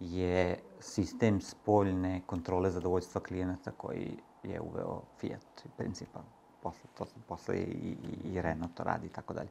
je 0.00 0.58
sistem 0.80 1.40
spoljne 1.40 2.22
kontrole 2.26 2.70
zadovoljstva 2.70 3.20
klijenata 3.20 3.70
koji 3.70 4.18
je 4.42 4.60
uveo 4.60 5.02
Fiat 5.18 5.66
principa. 5.76 6.22
Posle, 6.62 6.90
to, 6.98 7.06
posle 7.28 7.56
i, 7.56 7.96
i, 8.24 8.28
i 8.32 8.42
Renault 8.42 8.74
to 8.74 8.84
radi 8.84 9.06
i 9.06 9.10
tako 9.10 9.34
dalje. 9.34 9.48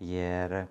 Jer 0.00 0.52
e, 0.52 0.66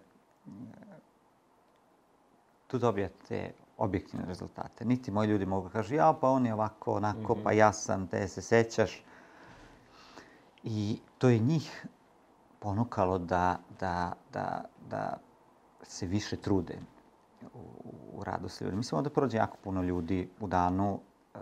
tu 2.68 2.78
dobijate 2.78 3.54
objektivne 3.78 4.26
rezultate. 4.26 4.86
Niti 4.86 5.12
moji 5.12 5.30
ljudi 5.30 5.45
mogu 5.45 5.68
da 5.68 5.74
kažu, 5.74 5.95
ja, 5.95 6.14
pa 6.22 6.30
on 6.30 6.45
je 6.45 6.54
ovako, 6.54 6.93
onako, 6.93 7.36
mm 7.36 7.39
-hmm. 7.39 7.43
pa 7.43 7.51
ja 7.51 7.74
sam, 7.74 8.08
te 8.08 8.28
se 8.28 8.41
sećaš. 8.41 9.04
I 10.64 10.99
to 11.18 11.30
je 11.30 11.39
njih 11.39 11.86
ponukalo 12.60 13.18
da, 13.18 13.60
da, 13.80 14.14
da, 14.34 14.64
da 14.89 15.18
se 15.82 16.06
više 16.06 16.38
trude 16.38 16.80
u, 17.54 17.60
u 18.14 18.24
radu 18.24 18.50
sa 18.50 18.66
ljudima. 18.66 18.78
Mislim, 18.78 19.04
da 19.04 19.10
prođe 19.10 19.38
jako 19.38 19.58
puno 19.64 19.84
ljudi 19.84 20.30
u 20.39 20.48
danu. 20.48 21.00
Uh, 21.36 21.41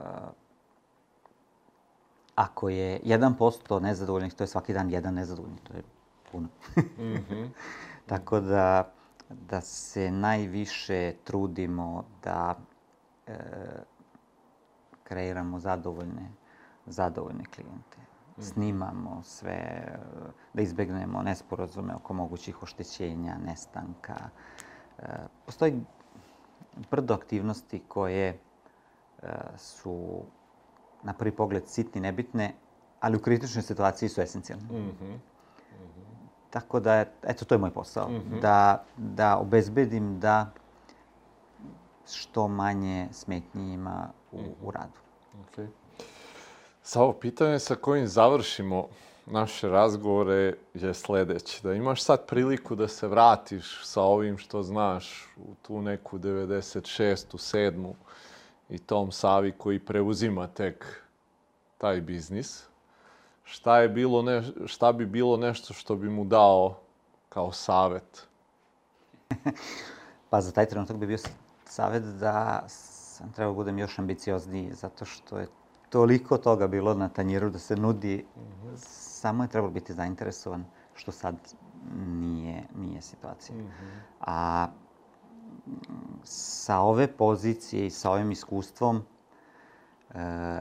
ako 2.36 2.70
je 2.70 3.02
1% 3.04 3.82
nezadovoljnih, 3.82 4.34
to 4.34 4.44
je 4.44 4.48
svaki 4.48 4.74
dan 4.74 4.90
jedan 4.90 5.14
nezadovoljni. 5.14 5.58
To 5.64 5.74
je 5.74 5.84
puno. 6.32 6.48
mm 6.78 7.26
-hmm. 7.30 7.50
Tako 8.10 8.40
da 8.40 8.92
da 9.40 9.62
se 9.62 10.12
najviše 10.12 11.14
trudimo 11.24 12.04
da 12.24 12.56
e, 13.28 13.34
kreiramo 15.04 15.60
zadovoljne, 15.60 16.32
zadovoljne 16.86 17.44
klijente. 17.46 17.98
Mhm. 18.38 18.42
Snimamo 18.42 19.22
sve, 19.24 19.88
da 20.54 20.62
izbegnemo 20.62 21.22
nesporazume 21.22 21.96
oko 21.96 22.14
mogućih 22.14 22.64
oštećenja, 22.64 23.38
nestanka. 23.46 24.16
Postoji 25.46 25.82
brdo 26.92 27.14
aktivnosti 27.14 27.82
koje 27.88 28.28
e, 28.28 28.38
su 29.58 30.22
na 31.04 31.14
prvi 31.14 31.32
pogled 31.32 31.68
sitni, 31.68 32.02
nebitne, 32.02 32.54
ali 33.00 33.18
u 33.18 33.22
kritičnoj 33.22 33.62
situaciji 33.62 34.10
su 34.10 34.22
esencijalne. 34.22 34.66
Mm 34.72 34.92
-hmm. 35.02 35.18
Tako 36.50 36.80
da, 36.80 37.06
eto, 37.24 37.46
to 37.46 37.56
je 37.56 37.60
moj 37.60 37.72
posao. 37.72 38.10
Mm 38.10 38.14
-hmm. 38.14 38.42
Da, 38.42 38.84
da 38.98 39.38
obezbedim 39.38 40.20
da 40.20 40.52
što 42.12 42.48
manje 42.48 43.08
smetnji 43.12 43.74
ima 43.74 44.10
u, 44.32 44.38
mm 44.38 44.44
-hmm. 44.44 44.54
u 44.64 44.72
radu. 44.72 45.00
Okay. 45.34 45.68
Savo, 46.84 47.14
pitanje 47.14 47.60
sa 47.60 47.76
kojim 47.76 48.08
završimo 48.08 48.88
naše 49.26 49.70
razgovore 49.70 50.54
je 50.74 50.94
sledeće. 50.94 51.60
Da 51.64 51.74
imaš 51.74 52.04
sad 52.04 52.26
priliku 52.26 52.76
da 52.76 52.88
se 52.88 53.08
vratiš 53.08 53.86
sa 53.86 54.02
ovim 54.02 54.38
što 54.38 54.64
znaš 54.64 55.28
u 55.38 55.56
tu 55.62 55.82
neku 55.82 56.20
96. 56.20 57.26
7. 57.34 57.94
i 58.70 58.78
tom 58.78 59.12
Savi 59.12 59.52
koji 59.58 59.80
preuzima 59.80 60.48
tek 60.48 61.04
taj 61.78 62.02
biznis 62.02 62.72
šta, 63.52 63.78
je 63.78 63.90
bilo 63.90 64.22
ne, 64.22 64.44
šta 64.66 64.92
bi 64.92 65.06
bilo 65.06 65.38
nešto 65.38 65.74
što 65.74 65.96
bi 65.96 66.10
mu 66.10 66.26
dao 66.26 66.80
kao 67.30 67.52
savet? 67.52 68.28
pa 70.30 70.42
za 70.42 70.52
taj 70.52 70.66
trenutak 70.66 70.98
bi 70.98 71.08
bio 71.08 71.18
savet 71.66 72.04
da 72.04 72.64
sam 72.68 73.32
trebao 73.32 73.54
da 73.54 73.56
budem 73.56 73.80
još 73.80 74.00
ambiciozniji, 74.00 74.74
zato 74.74 75.06
što 75.06 75.38
je 75.38 75.48
toliko 75.90 76.38
toga 76.38 76.68
bilo 76.68 76.94
na 76.94 77.10
tanjiru 77.10 77.50
da 77.50 77.60
se 77.60 77.76
nudi, 77.76 78.26
mm 78.36 78.40
-hmm. 78.40 79.11
Samo 79.22 79.44
je 79.44 79.48
trebalo 79.48 79.74
biti 79.74 79.94
zainteresovan, 79.94 80.66
što 80.96 81.12
sad 81.12 81.36
nije, 82.06 82.64
nije 82.76 83.02
situacija. 83.02 83.58
Mm 83.58 83.62
-hmm. 83.62 84.00
A 84.22 84.68
sa 86.24 86.80
ove 86.80 87.08
pozicije 87.08 87.86
i 87.86 87.90
sa 87.90 88.12
ovim 88.12 88.32
iskustvom, 88.32 89.04
e, 90.14 90.60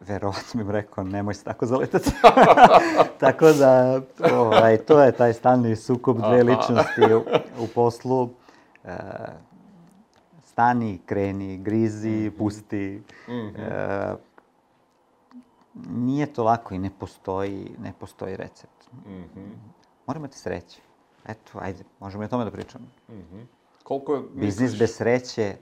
verovatno 0.00 0.64
bih 0.64 0.70
rekao, 0.70 1.04
nemoj 1.04 1.34
se 1.34 1.44
tako 1.44 1.66
zaletati. 1.66 2.10
tako 3.20 3.52
da, 3.52 4.00
ovaj, 4.32 4.76
to 4.76 5.02
je 5.02 5.12
taj 5.12 5.32
stalni 5.32 5.76
sukob 5.76 6.18
dve 6.18 6.42
ličnosti 6.50 7.14
u, 7.14 7.24
u 7.64 7.66
poslu. 7.74 8.30
E, 8.84 8.96
stani, 10.44 11.00
kreni, 11.06 11.58
grizi, 11.58 12.26
mhm. 12.28 12.38
pusti. 12.38 13.02
Mm 13.28 13.32
-hmm. 13.32 13.58
e, 13.58 14.16
nije 15.88 16.26
to 16.26 16.44
lako 16.44 16.74
i 16.74 16.78
ne 16.78 16.90
postoji, 16.98 17.76
ne 17.78 17.92
postoji 18.00 18.36
recept. 18.36 18.92
Mm 19.06 19.10
-hmm. 19.10 19.54
Mora 20.06 20.18
imati 20.18 20.38
sreće. 20.38 20.80
Eto, 21.26 21.58
ajde, 21.60 21.84
možemo 22.00 22.22
i 22.22 22.26
o 22.26 22.28
tome 22.28 22.44
da 22.44 22.50
pričamo. 22.50 22.84
Mm 23.08 23.14
-hmm. 23.14 23.44
Koliko 23.82 24.12
misliš... 24.12 24.40
Biznis 24.40 24.78
bez 24.78 24.96
sreće 24.96 25.56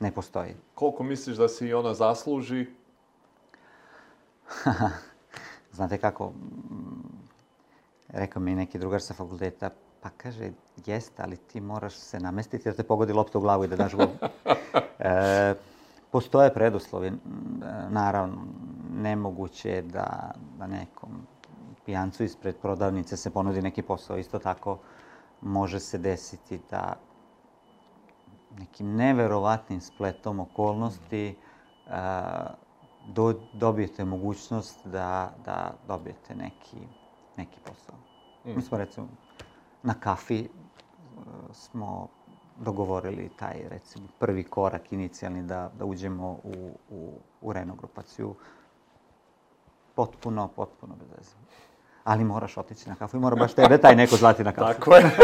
ne 0.00 0.12
postoji. 0.12 0.54
Koliko 0.74 1.02
misliš 1.02 1.36
da 1.36 1.48
se 1.48 1.68
i 1.68 1.74
ona 1.74 1.94
zasluži 1.94 2.66
Znate 5.76 5.98
kako, 5.98 6.32
rekao 8.08 8.42
mi 8.42 8.54
neki 8.54 8.78
drugar 8.78 9.02
sa 9.02 9.14
fakulteta, 9.14 9.70
pa 10.00 10.10
kaže, 10.16 10.50
jeste, 10.86 11.22
ali 11.22 11.36
ti 11.36 11.60
moraš 11.60 11.94
se 11.94 12.20
namestiti 12.20 12.68
da 12.68 12.74
te 12.74 12.82
pogodi 12.82 13.12
lopta 13.12 13.38
u 13.38 13.40
glavu 13.40 13.64
i 13.64 13.68
da 13.68 13.76
daš 13.76 13.94
gol. 13.94 14.08
e, 14.98 15.54
postoje 16.10 16.54
preduslovi, 16.54 17.12
naravno, 17.88 18.36
nemoguće 18.92 19.70
je 19.70 19.82
da, 19.82 20.34
da 20.58 20.66
nekom 20.66 21.26
pijancu 21.86 22.24
ispred 22.24 22.56
prodavnice 22.56 23.16
se 23.16 23.30
ponudi 23.30 23.62
neki 23.62 23.82
posao. 23.82 24.18
Isto 24.18 24.38
tako 24.38 24.78
može 25.40 25.80
se 25.80 25.98
desiti 25.98 26.60
da 26.70 26.96
nekim 28.58 28.94
neverovatnim 28.96 29.80
spletom 29.80 30.40
okolnosti 30.40 31.36
uh, 31.86 31.92
do, 33.08 33.34
dobijete 33.52 34.04
mogućnost 34.04 34.86
da, 34.86 35.32
da 35.44 35.74
dobijete 35.88 36.34
neki, 36.34 36.76
neki 37.36 37.58
posao. 37.64 37.96
Mm. 38.44 38.56
Mi 38.56 38.62
smo 38.62 38.78
recimo 38.78 39.08
na 39.82 39.94
kafi 39.94 40.48
uh, 40.48 41.24
smo 41.52 42.08
dogovorili 42.60 43.30
taj, 43.38 43.68
recimo, 43.68 44.06
prvi 44.18 44.44
korak 44.44 44.92
inicijalni 44.92 45.42
da, 45.42 45.70
da 45.78 45.84
uđemo 45.84 46.30
u, 46.30 46.78
u, 46.90 47.12
u 47.40 47.52
Renault 47.52 47.78
grupaciju. 47.78 48.34
Potpuno, 49.94 50.48
potpuno 50.56 50.94
bez 50.94 51.08
veze. 51.18 51.30
Ali 52.04 52.24
moraš 52.24 52.56
otići 52.56 52.88
na 52.88 52.94
kafu 52.94 53.16
i 53.16 53.20
mora 53.20 53.36
baš 53.36 53.54
tebe 53.54 53.78
taj 53.78 53.96
neko 53.96 54.16
zvati 54.16 54.44
na 54.44 54.52
kafu. 54.52 54.72
Tako 54.72 54.94
je. 54.94 55.04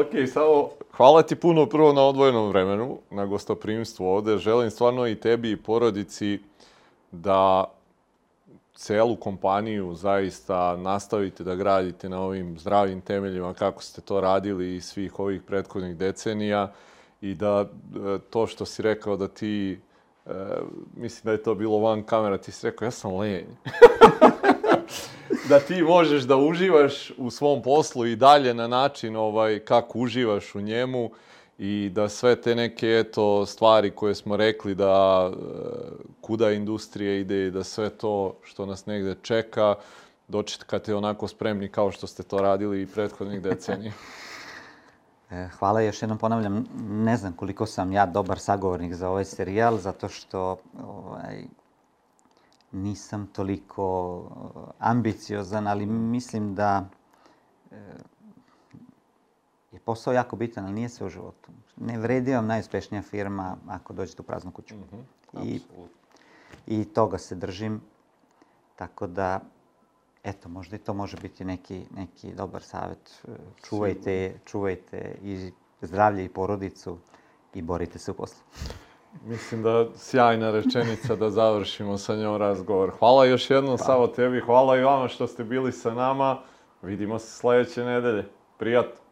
ok, 0.00 0.30
samo 0.32 0.68
hvala 0.96 1.22
ti 1.22 1.36
puno 1.36 1.66
prvo 1.66 1.92
na 1.92 2.02
odvojenom 2.02 2.48
vremenu, 2.48 2.98
na 3.10 3.26
gostoprimstvu 3.26 4.06
ovde. 4.06 4.38
Želim 4.38 4.70
stvarno 4.70 5.06
i 5.06 5.20
tebi 5.20 5.50
i 5.50 5.56
porodici 5.56 6.40
da 7.10 7.64
celu 8.78 9.16
kompaniju 9.16 9.94
zaista 9.94 10.76
nastavite 10.76 11.44
da 11.44 11.54
gradite 11.54 12.08
na 12.08 12.20
ovim 12.20 12.58
zdravim 12.58 13.00
temeljima 13.00 13.54
kako 13.54 13.82
ste 13.82 14.00
to 14.00 14.20
radili 14.20 14.76
i 14.76 14.80
svih 14.80 15.20
ovih 15.20 15.42
prethodnih 15.42 15.96
decenija 15.96 16.72
i 17.20 17.34
da 17.34 17.64
e, 17.66 18.18
to 18.30 18.46
što 18.46 18.66
si 18.66 18.82
rekao 18.82 19.16
da 19.16 19.28
ti, 19.28 19.80
e, 20.28 20.32
mislim 20.96 21.22
da 21.24 21.32
je 21.32 21.42
to 21.42 21.54
bilo 21.54 21.78
van 21.78 22.02
kamera, 22.02 22.38
ti 22.38 22.52
si 22.52 22.66
rekao 22.66 22.86
ja 22.86 22.90
sam 22.90 23.16
lenj. 23.16 23.46
da 25.48 25.60
ti 25.60 25.82
možeš 25.82 26.22
da 26.22 26.36
uživaš 26.36 27.12
u 27.16 27.30
svom 27.30 27.62
poslu 27.62 28.06
i 28.06 28.16
dalje 28.16 28.54
na 28.54 28.66
način 28.66 29.16
ovaj 29.16 29.58
kako 29.58 29.98
uživaš 29.98 30.54
u 30.54 30.60
njemu 30.60 31.10
i 31.58 31.90
da 31.92 32.08
sve 32.08 32.40
te 32.40 32.54
neke 32.54 32.86
eto 32.86 33.46
stvari 33.46 33.90
koje 33.90 34.14
smo 34.14 34.36
rekli 34.36 34.74
da 34.74 35.30
e, 35.32 35.36
kuda 36.20 36.50
industrija 36.50 37.14
ide 37.14 37.46
i 37.46 37.50
da 37.50 37.64
sve 37.64 37.90
to 37.90 38.36
što 38.42 38.66
nas 38.66 38.86
negde 38.86 39.14
čeka 39.22 39.74
dočekate 40.28 40.94
onako 40.94 41.28
spremni 41.28 41.68
kao 41.68 41.90
što 41.92 42.06
ste 42.06 42.22
to 42.22 42.38
radili 42.38 42.82
i 42.82 42.86
prethodnih 42.86 43.42
decenija. 43.42 43.92
E, 45.30 45.48
hvala, 45.58 45.80
još 45.80 46.02
jednom 46.02 46.18
ponavljam, 46.18 46.64
ne 46.88 47.16
znam 47.16 47.32
koliko 47.32 47.66
sam 47.66 47.92
ja 47.92 48.06
dobar 48.06 48.38
sagovornik 48.38 48.94
za 48.94 49.10
ovaj 49.10 49.24
serijal, 49.24 49.78
zato 49.78 50.08
što 50.08 50.56
ovaj, 50.86 51.44
nisam 52.72 53.26
toliko 53.32 54.22
e, 54.24 54.60
ambiciozan, 54.78 55.66
ali 55.66 55.86
mislim 55.86 56.54
da 56.54 56.88
je 59.72 59.78
posao 59.84 60.12
jako 60.12 60.36
bitan, 60.36 60.64
ali 60.64 60.74
nije 60.74 60.88
sve 60.88 61.06
u 61.06 61.10
životu. 61.10 61.50
Ne 61.76 61.98
vredi 61.98 62.34
vam 62.34 62.46
najuspešnija 62.46 63.02
firma 63.02 63.56
ako 63.68 63.92
dođete 63.92 64.22
u 64.22 64.24
praznu 64.24 64.50
kuću. 64.50 64.74
Mm 64.74 64.84
-hmm. 64.92 65.44
I, 65.44 65.60
I 66.66 66.84
toga 66.84 67.18
se 67.18 67.34
držim. 67.34 67.80
Tako 68.76 69.06
da, 69.06 69.40
eto, 70.28 70.48
možda 70.48 70.76
i 70.76 70.78
to 70.78 70.94
može 70.94 71.16
biti 71.16 71.44
neki, 71.44 71.82
neki 71.96 72.32
dobar 72.32 72.62
savjet. 72.62 73.22
Čuvajte, 73.68 74.40
čuvajte 74.44 75.18
i 75.22 75.52
zdravlje 75.80 76.24
i 76.24 76.28
porodicu 76.28 76.98
i 77.54 77.62
borite 77.62 77.98
se 77.98 78.10
u 78.10 78.14
poslu. 78.14 78.42
Mislim 79.24 79.62
da 79.62 79.86
sjajna 79.96 80.50
rečenica 80.50 81.16
da 81.16 81.30
završimo 81.30 81.98
sa 81.98 82.16
njom 82.16 82.36
razgovor. 82.36 82.90
Hvala 82.98 83.24
još 83.24 83.50
jednom, 83.50 83.78
Savo, 83.78 84.06
tebi. 84.06 84.40
Hvala 84.40 84.76
i 84.76 84.82
vama 84.82 85.08
što 85.08 85.26
ste 85.26 85.44
bili 85.44 85.72
sa 85.72 85.94
nama. 85.94 86.38
Vidimo 86.82 87.18
se 87.18 87.30
sledeće 87.30 87.84
nedelje. 87.84 88.28
Prijatno. 88.58 89.07